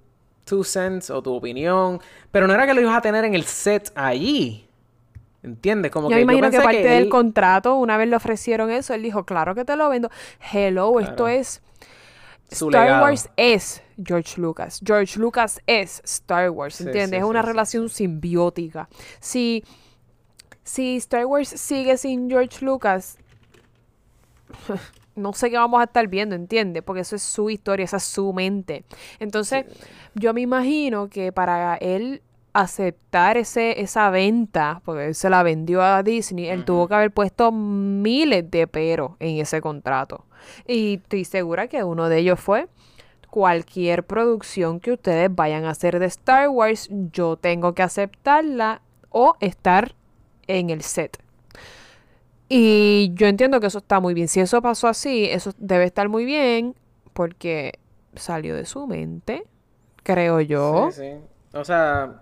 [0.46, 3.44] two cents o tu opinión, pero no era que lo ibas a tener en el
[3.44, 4.66] set allí.
[5.42, 5.92] ¿Entiendes?
[5.92, 8.70] Como yo que me imagino que pensé parte del él- contrato, una vez le ofrecieron
[8.70, 10.10] eso, él dijo, claro que te lo vendo.
[10.52, 11.62] Hello, esto es...
[12.50, 13.04] Su Star legado.
[13.04, 14.80] Wars es George Lucas.
[14.84, 17.10] George Lucas es Star Wars, ¿entiendes?
[17.10, 18.88] sí, es una sí, relación simbiótica.
[19.18, 19.64] Si,
[20.62, 23.18] si Star Wars sigue sin George Lucas,
[25.16, 26.82] no sé qué vamos a estar viendo, ¿entiendes?
[26.82, 28.84] Porque eso es su historia, esa es su mente.
[29.18, 29.64] Entonces,
[30.14, 35.82] yo me imagino que para él aceptar ese, esa venta, porque él se la vendió
[35.82, 40.24] a Disney, él tuvo que haber puesto miles de peros en ese contrato.
[40.66, 42.68] Y estoy segura que uno de ellos fue
[43.28, 49.36] cualquier producción que ustedes vayan a hacer de Star Wars, yo tengo que aceptarla o
[49.40, 49.94] estar
[50.46, 51.18] en el set.
[52.48, 54.28] Y yo entiendo que eso está muy bien.
[54.28, 56.74] Si eso pasó así, eso debe estar muy bien
[57.12, 57.78] porque
[58.14, 59.44] salió de su mente,
[60.02, 60.90] creo yo.
[60.92, 61.10] Sí, sí.
[61.56, 62.20] O sea,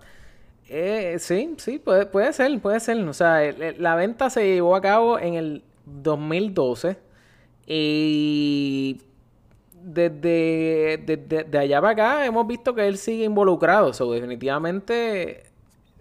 [0.68, 2.96] eh, sí, sí, puede, puede ser, puede ser.
[3.08, 3.40] O sea,
[3.78, 6.96] la venta se llevó a cabo en el 2012
[7.66, 9.00] y
[9.82, 13.92] desde, desde de allá para acá hemos visto que él sigue involucrado.
[13.92, 15.44] So, definitivamente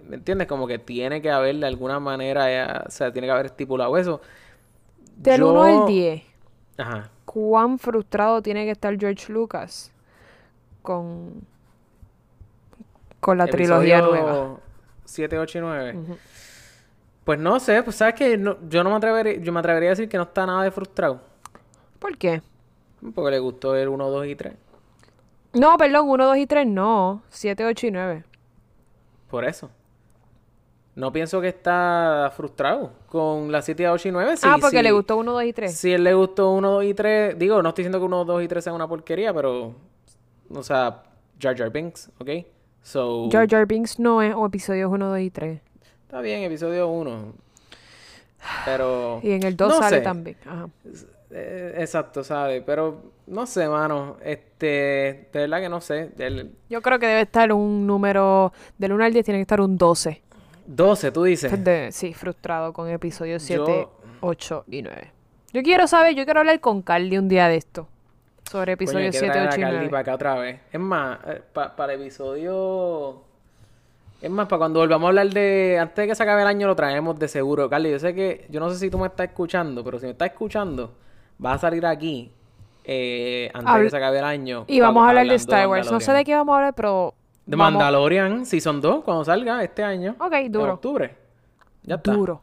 [0.07, 0.47] ¿Me entiendes?
[0.47, 3.97] Como que tiene que haber de alguna manera, eh, o sea, tiene que haber estipulado
[3.97, 4.21] eso.
[5.17, 6.23] Del Yo- 1 al 10,
[6.77, 7.09] Ajá.
[7.25, 9.91] ¿cuán frustrado tiene que estar George Lucas
[10.81, 11.41] con,
[13.19, 14.57] con la trilogía nueva?
[15.05, 15.95] 7, 8 y 9.
[17.23, 19.91] Pues no sé, pues sabes que no- yo no me atrevería, yo me atrevería a
[19.91, 21.21] decir que no está nada de frustrado.
[21.99, 22.41] ¿Por qué?
[23.15, 24.53] Porque le gustó el 1, 2 y 3.
[25.53, 27.21] No, perdón, 1, 2 y 3 no.
[27.29, 28.23] 7, 8 y 9.
[29.29, 29.69] Por eso.
[30.95, 34.35] No pienso que está frustrado con las 7, 8 y 9.
[34.43, 35.75] ah, porque le gustó 1, 2 y 3.
[35.75, 38.43] Si él le gustó 1, 2 y 3, digo, no estoy diciendo que 1, 2
[38.43, 39.73] y 3 sean una porquería, pero,
[40.53, 41.03] o sea,
[41.41, 42.29] Jar Jar Binks, ¿ok?
[42.83, 45.61] So, Jar Jar Binks no es o episodios 1, 2 y 3.
[46.05, 47.33] está bien, episodio 1.
[48.65, 49.19] Pero.
[49.23, 50.03] Y en el 2 no sale sé.
[50.03, 50.37] también.
[50.45, 50.67] Ajá.
[51.35, 52.61] Eh, exacto, ¿sabes?
[52.65, 54.17] Pero no sé, mano.
[54.23, 56.11] Este, de verdad que no sé.
[56.19, 58.53] El Yo creo que debe estar un número.
[58.77, 60.21] Del 1 al 10 tiene que estar un 12.
[60.65, 61.63] 12, tú dices.
[61.63, 63.91] De- sí, frustrado con episodios 7, Yo-
[64.21, 65.11] 8 y 9.
[65.53, 67.87] Yo quiero saber, yo quiero hablar con Carly un día de esto.
[68.49, 69.89] Sobre Coño, episodios que 7, traer a 8 y Carly 9.
[69.89, 70.59] para acá otra vez.
[70.71, 73.21] Es más, eh, pa- para el episodio.
[74.21, 75.77] Es más, para cuando volvamos a hablar de.
[75.81, 77.69] Antes de que se acabe el año, lo traemos de seguro.
[77.69, 78.45] Carly, yo sé que.
[78.49, 80.93] Yo no sé si tú me estás escuchando, pero si me estás escuchando,
[81.37, 82.31] vas a salir aquí.
[82.85, 84.65] eh, antes de que se acabe el año.
[84.67, 85.89] Y vamos a hablar de Star Wars.
[85.89, 87.13] No sé de qué vamos a hablar, pero.
[87.45, 90.15] Vamos- Mandalorian, Season 2, cuando salga este año.
[90.19, 90.73] Ok, En duro.
[90.75, 91.15] octubre.
[91.83, 92.13] Ya está.
[92.13, 92.41] Duro.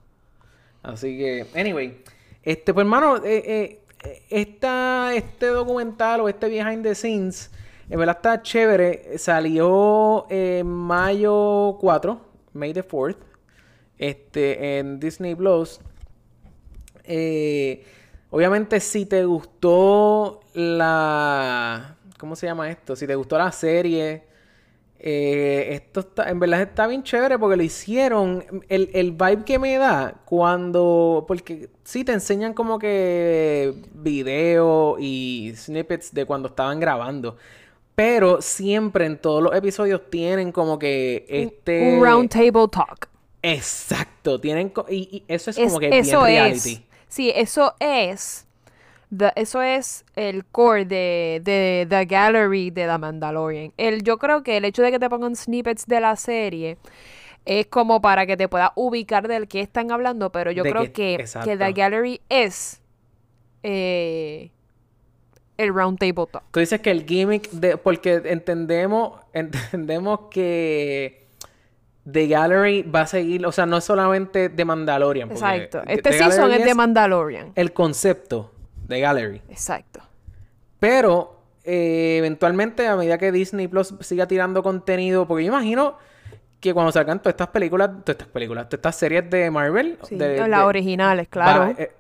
[0.83, 2.03] Así que, anyway.
[2.43, 7.51] Este, pues, hermano, eh, eh, esta, este documental o este behind the scenes,
[7.89, 9.19] en verdad está chévere.
[9.19, 12.21] Salió en mayo 4,
[12.53, 13.17] May the 4th,
[13.99, 15.81] este, en Disney Plus.
[17.05, 17.85] Eh,
[18.31, 21.97] obviamente, si te gustó la.
[22.19, 22.95] ¿Cómo se llama esto?
[22.97, 24.29] Si te gustó la serie.
[25.03, 28.45] Eh, esto está, en verdad está bien chévere porque lo hicieron.
[28.69, 31.25] El, el vibe que me da cuando.
[31.27, 37.37] Porque sí te enseñan como que video y snippets de cuando estaban grabando.
[37.95, 41.95] Pero siempre en todos los episodios tienen como que este.
[41.97, 43.09] Un round table talk.
[43.43, 44.41] Exacto.
[44.41, 44.73] Tienen.
[44.91, 46.73] Y, y eso es, Es- como que bien reality.
[46.73, 46.81] es.
[47.09, 48.47] Sí, eso es.
[49.17, 53.73] The- eso es el core de, de The Gallery de The Mandalorian.
[53.77, 56.79] El, yo creo que el hecho de que te pongan snippets de la serie
[57.45, 61.25] es como para que te puedas ubicar del que están hablando, pero yo creo que-
[61.45, 62.81] que, The Gallery es
[63.63, 64.51] eh,
[65.57, 66.43] el round table talk.
[66.51, 67.77] Tú dices que el gimmick de.
[67.77, 69.21] Porque entendemos.
[69.35, 71.27] Entendemos que.
[72.11, 73.45] The Gallery va a seguir.
[73.45, 75.31] O sea, no es solamente de Mandalorian.
[75.31, 75.83] Exacto.
[75.87, 77.53] Este The season Gallery es de Mandalorian.
[77.55, 78.51] El concepto
[78.91, 79.43] de Gallery.
[79.49, 80.01] Exacto.
[80.79, 81.37] Pero.
[81.65, 85.27] eh, eventualmente, a medida que Disney Plus siga tirando contenido.
[85.27, 85.97] Porque yo imagino.
[86.59, 90.17] Que cuando salgan todas estas películas, todas estas películas, todas estas series de Marvel, Sí,
[90.17, 91.75] de- las de- originales, claro.
[91.79, 91.91] Eh,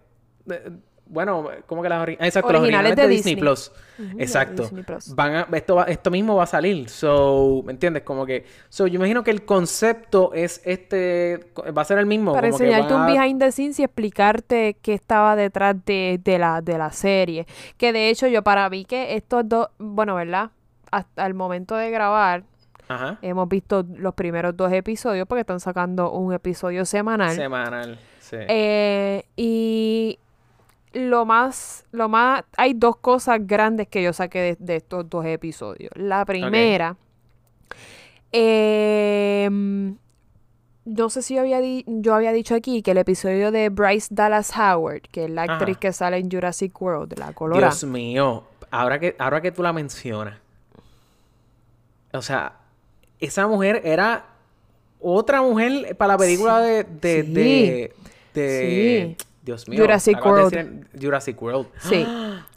[0.44, 0.72] de-
[1.10, 3.40] bueno, como que las ori- exacto, Originales los originales de de Disney, Disney.
[3.40, 3.72] Plus.
[4.18, 4.62] Exacto.
[4.62, 5.14] Disney Plus.
[5.14, 6.88] Van a, esto, va- esto mismo va a salir.
[6.88, 8.02] So, ¿me entiendes?
[8.04, 8.46] Como que.
[8.68, 11.52] So, yo imagino que el concepto es este.
[11.76, 12.32] Va a ser el mismo.
[12.32, 15.76] Para como que enseñarte van un a- behind the scenes y explicarte qué estaba detrás
[15.84, 17.46] de, de la, de la serie.
[17.76, 20.50] Que de hecho yo para mí que estos dos, bueno, ¿verdad?
[20.92, 22.42] Hasta el momento de grabar
[22.88, 23.18] Ajá.
[23.22, 27.34] hemos visto los primeros dos episodios porque están sacando un episodio semanal.
[27.36, 27.98] Semanal.
[28.18, 28.36] Sí.
[28.48, 30.18] Eh, y
[30.92, 35.24] lo más, lo más, hay dos cosas grandes que yo saqué de, de estos dos
[35.24, 35.90] episodios.
[35.94, 36.96] La primera,
[38.32, 39.96] em,
[40.84, 44.08] no sé si yo había, di- yo había dicho aquí que el episodio de Bryce
[44.10, 45.54] Dallas Howard, que es la Ajá.
[45.54, 47.68] actriz que sale en Jurassic World, la colora.
[47.68, 48.44] Dios mío.
[48.70, 50.38] Ahora que, ahora que tú la mencionas.
[52.12, 52.54] O sea,
[53.20, 54.24] esa mujer era
[55.00, 57.32] otra mujer para la película de, de, Sí.
[57.32, 57.92] de,
[58.34, 59.26] de- Sí.
[59.50, 59.80] Dios mío.
[59.82, 60.86] Jurassic de World.
[61.00, 61.66] Jurassic World.
[61.80, 62.06] Sí,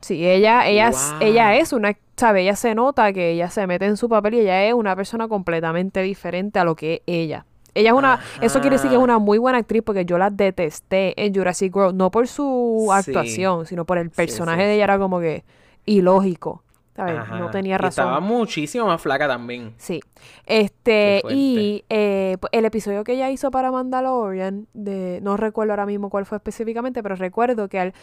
[0.01, 0.99] sí, ella, ella, Wow.
[1.21, 4.39] ella es una, sabe, ella se nota que ella se mete en su papel y
[4.41, 7.45] ella es una persona completamente diferente a lo que es ella.
[7.75, 10.29] Ella es una, eso quiere decir que es una muy buena actriz porque yo la
[10.29, 13.09] detesté en Jurassic World, no por su Sí.
[13.09, 15.43] actuación, sino por el Sí, personaje sí, de ella era como que
[15.87, 16.61] ilógico,
[16.95, 17.27] ¿sabes?
[17.29, 17.89] No tenía Y razón.
[18.05, 19.73] estaba muchísimo más flaca también.
[19.77, 19.99] Sí.
[20.45, 25.85] Este, y eh, pues, el episodio que ella hizo para Mandalorian, de, no recuerdo ahora
[25.85, 27.93] mismo cuál fue específicamente, pero recuerdo que al-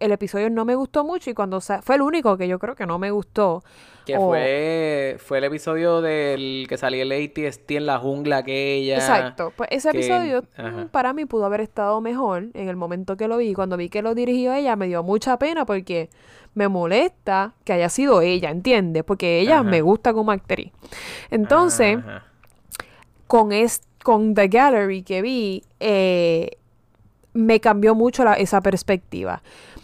[0.00, 2.86] el episodio no me gustó mucho y cuando fue el único que yo creo que
[2.86, 3.62] no me gustó.
[4.06, 8.94] Que o- fue, fue el episodio del que salía el ATST en la jungla aquella.
[8.96, 9.52] Exacto.
[9.56, 10.88] Pues ese que- episodio ajá.
[10.90, 13.52] para mí pudo haber estado mejor en el momento que lo vi.
[13.54, 16.08] Cuando vi que lo dirigió ella me dio mucha pena porque
[16.54, 19.04] me molesta que haya sido ella, ¿entiendes?
[19.04, 19.62] Porque ella Ajá.
[19.62, 20.72] me gusta como actriz.
[21.30, 21.98] Entonces...
[21.98, 22.24] Ajá.
[23.26, 26.50] con, es, con The Gallery que vi, eh,
[27.32, 29.40] me cambió mucho la- esa perspectiva.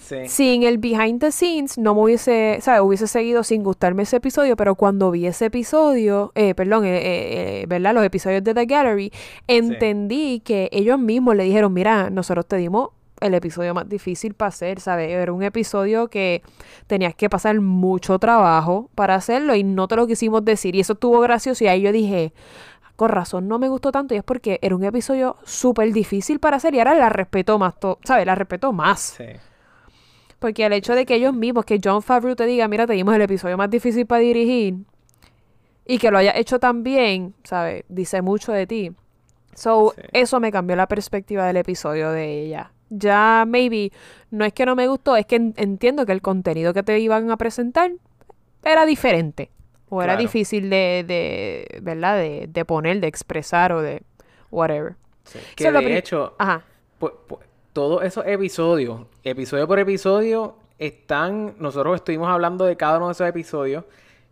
[0.07, 0.29] Sí.
[0.29, 2.81] Sin el behind the scenes, no me hubiese, ¿sabes?
[2.81, 7.63] Hubiese seguido sin gustarme ese episodio, pero cuando vi ese episodio, eh, perdón, eh, eh,
[7.63, 7.93] eh, ¿verdad?
[7.93, 9.13] Los episodios de The Gallery,
[9.49, 12.91] entendí que ellos mismos le dijeron, mira, nosotros te dimos
[13.21, 15.11] el episodio más difícil para hacer, ¿sabes?
[15.11, 16.43] Era un episodio que
[16.87, 20.77] tenías que pasar mucho trabajo para hacerlo y no te lo quisimos decir.
[20.77, 22.33] Y eso estuvo gracioso y ahí yo dije,
[22.95, 26.59] con razón no me gustó tanto y es porque era un episodio súper difícil para
[26.59, 28.25] hacer y ahora la respeto más, ¿sabes?
[28.25, 29.17] La respeto más.
[29.17, 29.25] Sí.
[30.39, 33.15] Porque el hecho de que ellos mismos, que John Favreau te diga, mira, te dimos
[33.15, 34.77] el episodio más difícil para dirigir
[35.87, 37.85] y que lo haya hecho tan bien, ¿sabes?
[37.89, 38.93] Dice mucho de ti.
[39.55, 40.03] So, Sí.
[40.13, 42.73] eso me cambió la perspectiva del episodio de ella.
[42.91, 43.91] Ya, maybe,
[44.31, 46.99] no es que no me gustó, es que en- entiendo que el contenido que te
[47.01, 47.93] iban a presentar
[48.65, 49.51] era diferente.
[49.89, 52.17] O era difícil de, de ¿verdad?
[52.19, 54.03] De, de poner, de expresar o de
[54.51, 54.97] whatever.
[55.25, 55.39] sí.
[55.55, 56.63] Que es lo de hecho, Ajá.
[56.99, 57.46] Pues, pues,
[57.77, 61.57] todos esos episodios, episodio por episodio, están.
[61.59, 63.85] Nosotros estuvimos hablando de cada uno de esos episodios.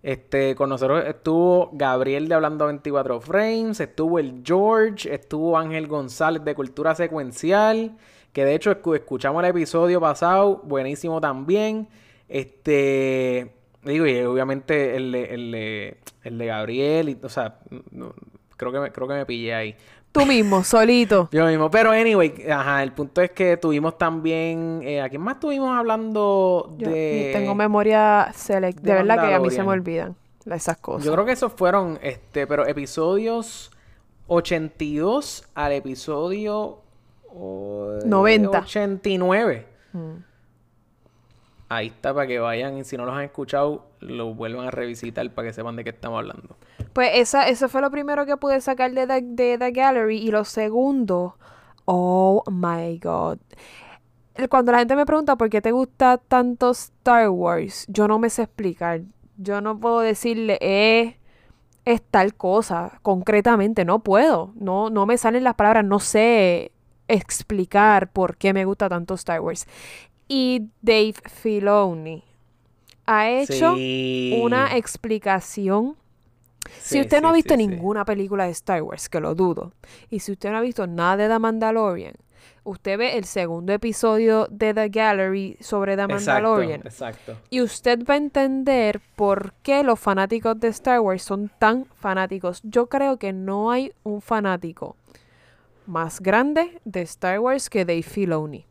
[0.02, 6.42] Este, con nosotros estuvo Gabriel de Hablando 24 Frames, estuvo el George, estuvo Ángel González
[6.42, 7.98] de Cultura Secuencial,
[8.32, 11.86] que de hecho escu- escuchamos el episodio pasado, buenísimo también.
[12.30, 15.54] Este, digo, y obviamente el de, el
[16.24, 17.58] el de Gabriel, y, o sea,
[18.56, 19.76] creo que creo que me pillé ahí.
[20.14, 21.28] Tú mismo, solito.
[21.32, 21.68] Yo mismo.
[21.72, 24.80] Pero, anyway, ajá, el punto es que tuvimos también.
[24.84, 27.30] Eh, ¿A quién más estuvimos hablando Yo de.?
[27.34, 28.78] tengo memoria select.
[28.78, 30.14] De, de verdad que a mí se me olvidan
[30.46, 31.04] esas cosas.
[31.04, 33.72] Yo creo que esos fueron, este, pero episodios
[34.28, 36.78] 82 al episodio.
[37.34, 38.56] oh, 90.
[38.60, 39.66] 89.
[39.92, 40.12] Mm.
[41.74, 45.28] Ahí está para que vayan y si no los han escuchado, lo vuelvan a revisitar
[45.30, 46.56] para que sepan de qué estamos hablando.
[46.92, 50.18] Pues esa, eso fue lo primero que pude sacar de The, de The Gallery.
[50.18, 51.36] Y lo segundo,
[51.84, 53.38] oh my god.
[54.48, 58.30] Cuando la gente me pregunta por qué te gusta tanto Star Wars, yo no me
[58.30, 59.00] sé explicar.
[59.36, 61.18] Yo no puedo decirle, eh,
[61.84, 64.52] es tal cosa, concretamente, no puedo.
[64.54, 66.70] No, no me salen las palabras, no sé
[67.08, 69.66] explicar por qué me gusta tanto Star Wars.
[70.28, 72.24] Y Dave Filoni
[73.06, 74.38] ha hecho Sí.
[74.42, 75.96] una explicación
[76.80, 79.72] si usted no ha visto ninguna película de Star Wars, que lo dudo,
[80.08, 82.14] y si usted no ha visto nada de The Mandalorian,
[82.64, 87.46] usted ve el segundo episodio de The Gallery sobre The Mandalorian Exacto, exacto.
[87.50, 92.60] y usted va a entender por qué los fanáticos de Star Wars son tan fanáticos.
[92.62, 94.96] Yo creo que no hay un fanático
[95.86, 98.64] más grande de Star Wars que Dave Filoni.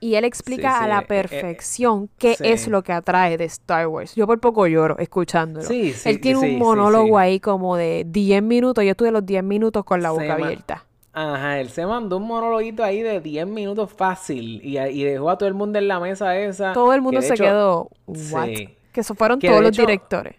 [0.00, 2.44] Y él explica sí, a eh, la eh, perfección qué sí.
[2.46, 4.14] es lo que atrae de Star Wars.
[4.14, 5.66] Yo por poco lloro escuchándolo.
[5.66, 8.82] Sí, sí, Él tiene un monólogo ahí como de 10 minutos.
[8.84, 10.86] Yo estuve los 10 minutos con la Se boca abierta.
[11.12, 15.36] Ajá, él se mandó un monologuito ahí de 10 minutos fácil y, y dejó a
[15.38, 16.72] todo el mundo en la mesa esa.
[16.72, 18.46] Todo el mundo se hecho- quedó, ¿what?
[18.92, 20.36] Que eso fueron Que todos los directores.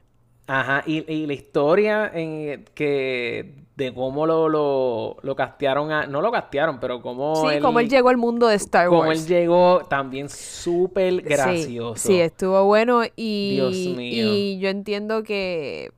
[0.48, 6.06] Ajá, y, y la historia en que de cómo lo, lo, lo castearon a...
[6.06, 7.62] No lo castearon, pero cómo Sí, él...
[7.64, 9.22] como él llegó al mundo de Star cómo Wars.
[9.22, 12.08] él llegó también súper Sí, gracioso.
[12.08, 14.34] Sí, estuvo bueno y, Dios mío.
[14.36, 15.92] y yo entiendo que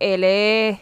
[0.00, 0.78] él es,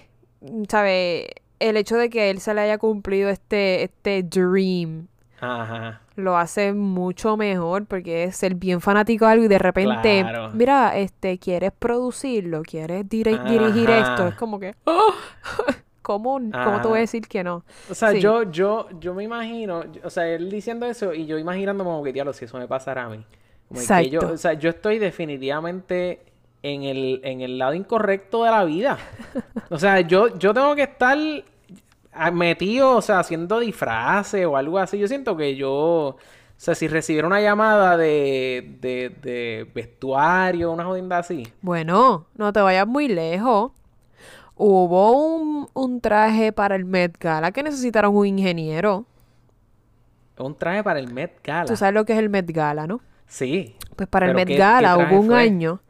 [0.68, 1.28] ¿sabe?
[1.58, 5.08] El hecho de que él se le haya cumplido este, este dream
[5.40, 6.00] Ajá.
[6.16, 10.50] lo hace mucho mejor porque es ser bien fanático de algo y de repente, Claro.
[10.54, 15.12] mira, este, quieres producirlo, quieres dirigir esto, es como que, ¡oh!
[16.18, 17.62] ¿Cómo, ¿Cómo te voy a decir que no?
[17.88, 18.20] O sea, Sí.
[18.20, 22.12] yo, yo, yo me imagino, o sea, él diciendo eso y yo imaginando como que,
[22.12, 23.24] diablo, si eso me pasara a mí.
[23.68, 24.34] Como que yo, Exacto.
[24.34, 26.20] o sea, yo estoy definitivamente
[26.62, 28.98] en el, en el lado incorrecto de la vida.
[29.70, 31.16] O sea, yo, yo tengo que estar
[32.12, 34.98] ah, metido, o sea, haciendo disfraces o algo así.
[34.98, 36.16] Yo siento que yo, o
[36.56, 41.46] sea, si recibiera una llamada de, de, de vestuario, una jodida así.
[41.62, 43.70] Bueno, no te vayas muy lejos.
[44.62, 49.06] Hubo un, un traje para el Met Gala que necesitaron un ingeniero.
[50.38, 51.64] Un traje para el Met Gala.
[51.64, 53.00] Tú sabes lo que es el Met Gala, ¿no?
[53.26, 53.74] Sí.
[53.96, 55.40] Pues para el Met ¿qué- Gala qué hubo un fue?
[55.40, 55.80] año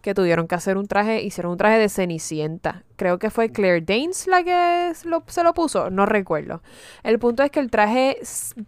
[0.00, 2.84] que tuvieron que hacer un traje, hicieron un traje de Cenicienta.
[2.96, 6.62] Creo que fue Claire Danes la que lo- se lo puso, no recuerdo.
[7.02, 8.18] El punto es que el traje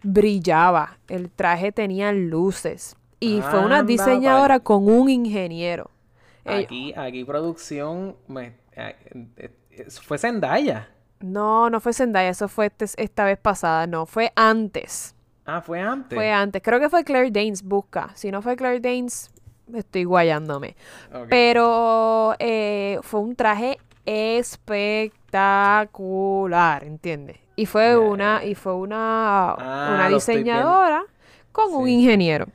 [0.03, 5.89] brillaba, el traje tenía luces y fue una diseñadora con un ingeniero.
[6.45, 8.53] Ellos- Aquí, aquí producción me-
[10.01, 10.89] fue Zendaya.
[11.21, 15.15] No, no fue Zendaya, eso fue este- esta vez pasada, no, fue antes.
[15.45, 16.15] Ah, fue antes.
[16.15, 16.61] Fue antes.
[16.61, 18.11] Creo que fue Claire Danes, busca.
[18.13, 19.31] Si no fue Claire Danes,
[19.73, 20.75] estoy guayándome.
[21.29, 27.37] Pero eh, fue un traje espectacular, ¿entiendes?
[27.55, 31.03] Y fue una, y fue una, Ah, una diseñadora
[31.51, 32.45] con un Sí, ingeniero.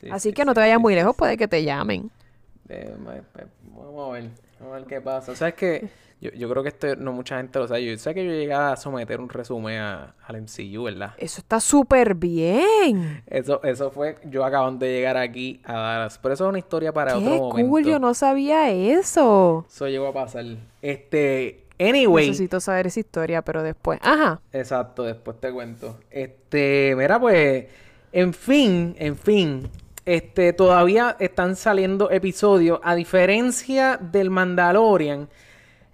[0.00, 2.10] Sí, Así sí, que no te vayas muy lejos, puede que te llamen.
[2.68, 2.94] Eh,
[3.32, 3.44] pa-
[3.74, 4.30] vamos a ver,
[4.60, 5.32] vamos a ver qué pasa.
[5.32, 5.88] O sea, es que
[6.20, 7.84] yo, yo creo que esto no mucha gente lo sabe.
[7.84, 11.14] Yo sé que yo llegué a someter un resumen a, al MCU, ¿verdad?
[11.18, 13.22] Eso está súper bien.
[13.26, 16.18] Eso, eso fue yo acabando de llegar aquí a Dallas.
[16.18, 17.70] Pero eso es una historia para otro Qué momento.
[17.70, 19.64] cool, yo no sabía eso.
[19.68, 20.44] Eso llegó a pasar.
[20.82, 22.28] Este, anyway.
[22.28, 23.98] Necesito saber esa historia, pero después.
[24.02, 24.40] Ajá.
[24.52, 25.98] Exacto, después te cuento.
[26.10, 27.66] Este, mira, pues,
[28.12, 29.68] en fin, en fin,
[30.04, 32.80] este, todavía están saliendo episodios.
[32.82, 35.28] A diferencia del Mandalorian,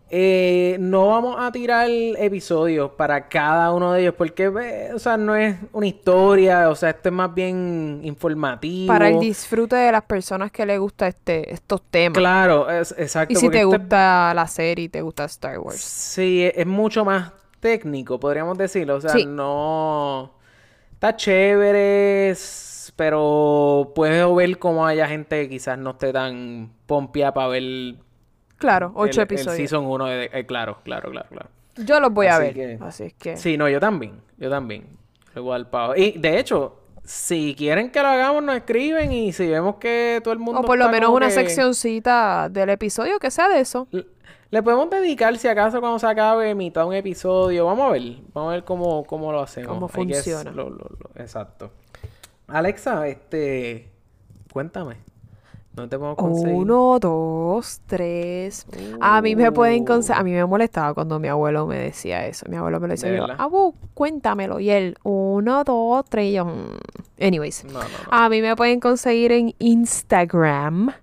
[0.09, 4.47] eh, no vamos a tirar episodios para cada uno de ellos, porque,
[4.95, 8.87] o sea, no es una historia, o sea, esto es más bien informativo.
[8.87, 12.17] Para el disfrute de las personas que les gusta este, estos temas.
[12.19, 13.33] Claro, es, exacto.
[13.33, 15.81] y si te esto es- gusta la serie y te gusta Star Wars.
[15.81, 18.95] Sí, es, es mucho más técnico, podríamos decirlo.
[18.95, 19.27] O sea, Sí.
[19.27, 20.31] no.
[20.93, 22.31] Está chévere,
[22.97, 27.99] pero puedes ver cómo haya gente que quizás no esté tan pompia para ver el,
[28.59, 29.57] Claro, ocho el episodios.
[29.57, 30.31] season 1 de.
[30.33, 31.51] eh, claro, claro, claro, claro.
[31.77, 32.55] Yo los voy a Así ver.
[32.55, 33.37] que- Así es que.
[33.37, 34.21] Sí, no, yo también.
[34.39, 34.97] Yo también.
[35.37, 35.95] Igual pavo.
[35.95, 40.33] Y de hecho, si quieren que lo hagamos, nos escriben y si vemos que todo
[40.33, 40.61] el mundo.
[40.61, 43.87] O por lo menos una que- seccioncita del episodio que sea de eso.
[43.91, 44.07] Le-
[44.51, 47.67] Le podemos dedicar, si acaso, cuando se acabe mitad de un episodio.
[47.67, 48.03] Vamos a ver.
[48.33, 49.69] Vamos a ver cómo, cómo lo hacemos.
[49.75, 50.51] Cómo funciona.
[50.53, 51.73] lo- lo- lo- exacto.
[52.49, 53.91] Alexa, este...
[54.53, 54.97] Cuéntame.
[55.77, 56.55] ¿Dónde te podemos conseguir?
[56.55, 58.67] Uno, dos, tres.
[58.99, 60.19] A mí me pueden conseguir.
[60.19, 62.47] A mí me molestaba cuando mi abuelo me decía eso.
[62.49, 63.11] Mi abuelo me lo decía.
[63.11, 63.27] ¿De Yo?
[63.37, 64.59] Abu, cuéntamelo.
[64.59, 66.31] Y él, uno, dos, tres.
[66.31, 66.79] Y yo, mm.
[67.21, 67.65] Anyways.
[67.65, 67.89] No, no, no.
[68.11, 70.95] A mí me pueden conseguir en Instagram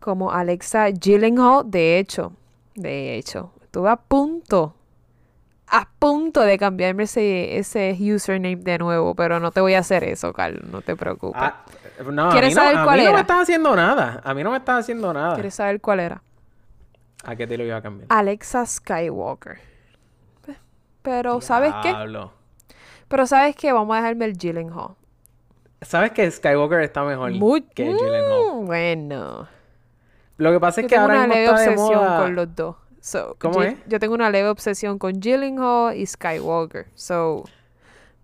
[0.00, 1.70] como Alexa Gyllenhaal.
[1.70, 2.32] De hecho,
[2.74, 4.74] de hecho, estuve a punto,
[5.68, 10.04] a punto de cambiarme ese, ese username de nuevo, pero no te voy a hacer
[10.04, 11.42] eso, Carlos, no te preocupes.
[11.42, 11.64] Ah,
[12.12, 14.20] no, a ¿Quieres mí no- saber a cuál mí no me estás haciendo nada.
[14.24, 15.34] A mí no me estás haciendo nada.
[15.34, 16.22] ¿Quieres saber cuál era?
[17.24, 18.06] ¿A qué te lo iba a cambiar?
[18.10, 19.58] Alexa Skywalker.
[21.02, 21.94] Pero, ¿sabes qué?
[23.08, 23.72] Pero, ¿sabes qué?
[23.72, 24.94] Vamos a dejarme el Gyllenhaal.
[25.82, 28.62] ¿Sabes que Skywalker está mejor Muy, que Gyllenhaal?
[28.62, 29.48] Mm, bueno.
[30.38, 32.18] Lo que pasa es que tengo ahora una mismo leve está de obsesión moda...
[32.22, 32.76] con los dos.
[33.06, 33.76] So, ¿Cómo es?
[33.86, 36.86] Yo tengo una leve obsesión con Gyllenhaal y Skywalker.
[36.96, 37.44] So,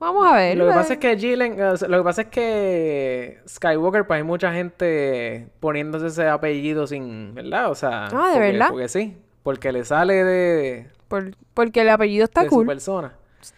[0.01, 0.57] vamos a ver.
[0.59, 4.53] Lo que pasa es que Gillen, lo que pasa es que Skywalker, pues hay mucha
[4.53, 7.71] gente poniéndose ese apellido sin, ¿verdad?
[7.71, 8.69] O sea, Ah, ¿de porque, verdad?
[8.71, 12.67] Porque sí, porque le sale de, Por- porque el apellido está de su cool.
[12.67, 13.13] persona.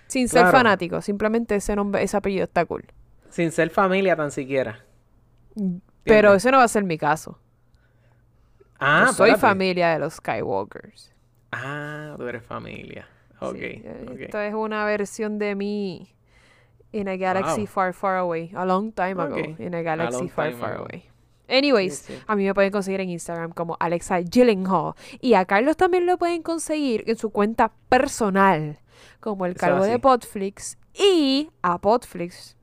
[0.08, 1.00] Sin ser fanático.
[1.00, 2.84] Simplemente ese nombre, ese apellido está cool.
[3.30, 4.84] Sin ser familia tan siquiera.
[5.54, 5.72] Pero
[6.34, 6.36] ¿Entiendes?
[6.42, 7.38] ese no va a ser mi caso.
[8.78, 9.40] Ah, Yo soy espérate.
[9.40, 11.13] familia de los Skywalkers.
[11.62, 13.06] Ah, tú eres familia.
[13.40, 14.20] Ok, Sí, eh, ok.
[14.20, 16.14] Esto es una versión de mí
[16.92, 17.66] in a galaxy Wow.
[17.66, 18.50] far, far away.
[18.54, 19.36] A long time ago.
[19.36, 19.58] Ok.
[19.60, 20.84] In a A galaxy long far, far ago.
[20.84, 21.04] away.
[21.48, 22.22] Anyways, Sí, sí.
[22.26, 24.94] a mí me pueden conseguir en Instagram como Alexa Gyllenhaal.
[25.20, 28.78] Y a Carlos también lo pueden conseguir en su cuenta personal,
[29.20, 29.60] como el es
[29.92, 29.98] de.
[29.98, 30.78] Podflix.
[30.94, 32.56] Y a Podflix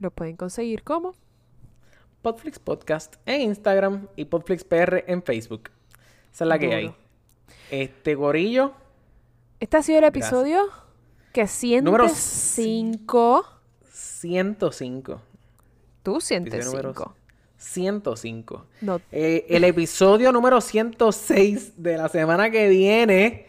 [0.00, 1.14] lo pueden conseguir como
[2.20, 5.70] Podflix Podcast en Instagram y Podflix PR en Facebook.
[6.32, 6.76] Esa es la que Duro.
[6.78, 6.94] hay.
[7.72, 8.72] Este gorillo,
[9.58, 10.26] Este ha sido el Gracias.
[10.30, 10.60] episodio
[11.32, 11.46] que
[11.82, 13.46] Número 105.
[13.90, 15.20] 105.
[16.02, 17.14] Tú Episodio número 105.
[17.56, 18.66] 105.
[18.82, 23.46] No, Eh, el episodio número 106 de la semana que viene.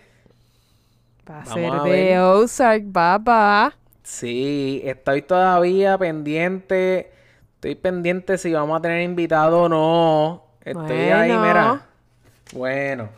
[1.30, 2.19] va a ser a de.
[2.21, 3.76] Ozark, baba.
[4.03, 7.11] Sí, estoy todavía pendiente.
[7.55, 10.43] Estoy pendiente si vamos a tener invitado o no.
[10.63, 11.88] Estoy ahí, mira.
[12.53, 13.09] Bueno,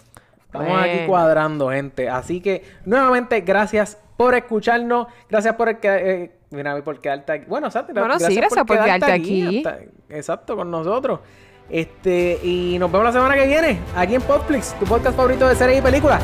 [0.61, 2.09] estamos aquí cuadrando, gente.
[2.09, 5.07] Así que, nuevamente, gracias por escucharnos.
[5.29, 7.45] Gracias por, el que, eh, mira, por quedarte aquí.
[7.47, 7.93] Bueno, exacto.
[7.93, 9.57] Bueno, sí, gracias por quedarte aquí.
[9.57, 9.79] hasta-
[10.09, 11.19] exacto, con nosotros.
[11.69, 15.55] Este, y nos vemos la semana que viene, aquí en Podflix, tu podcast favorito de
[15.55, 16.21] series y películas.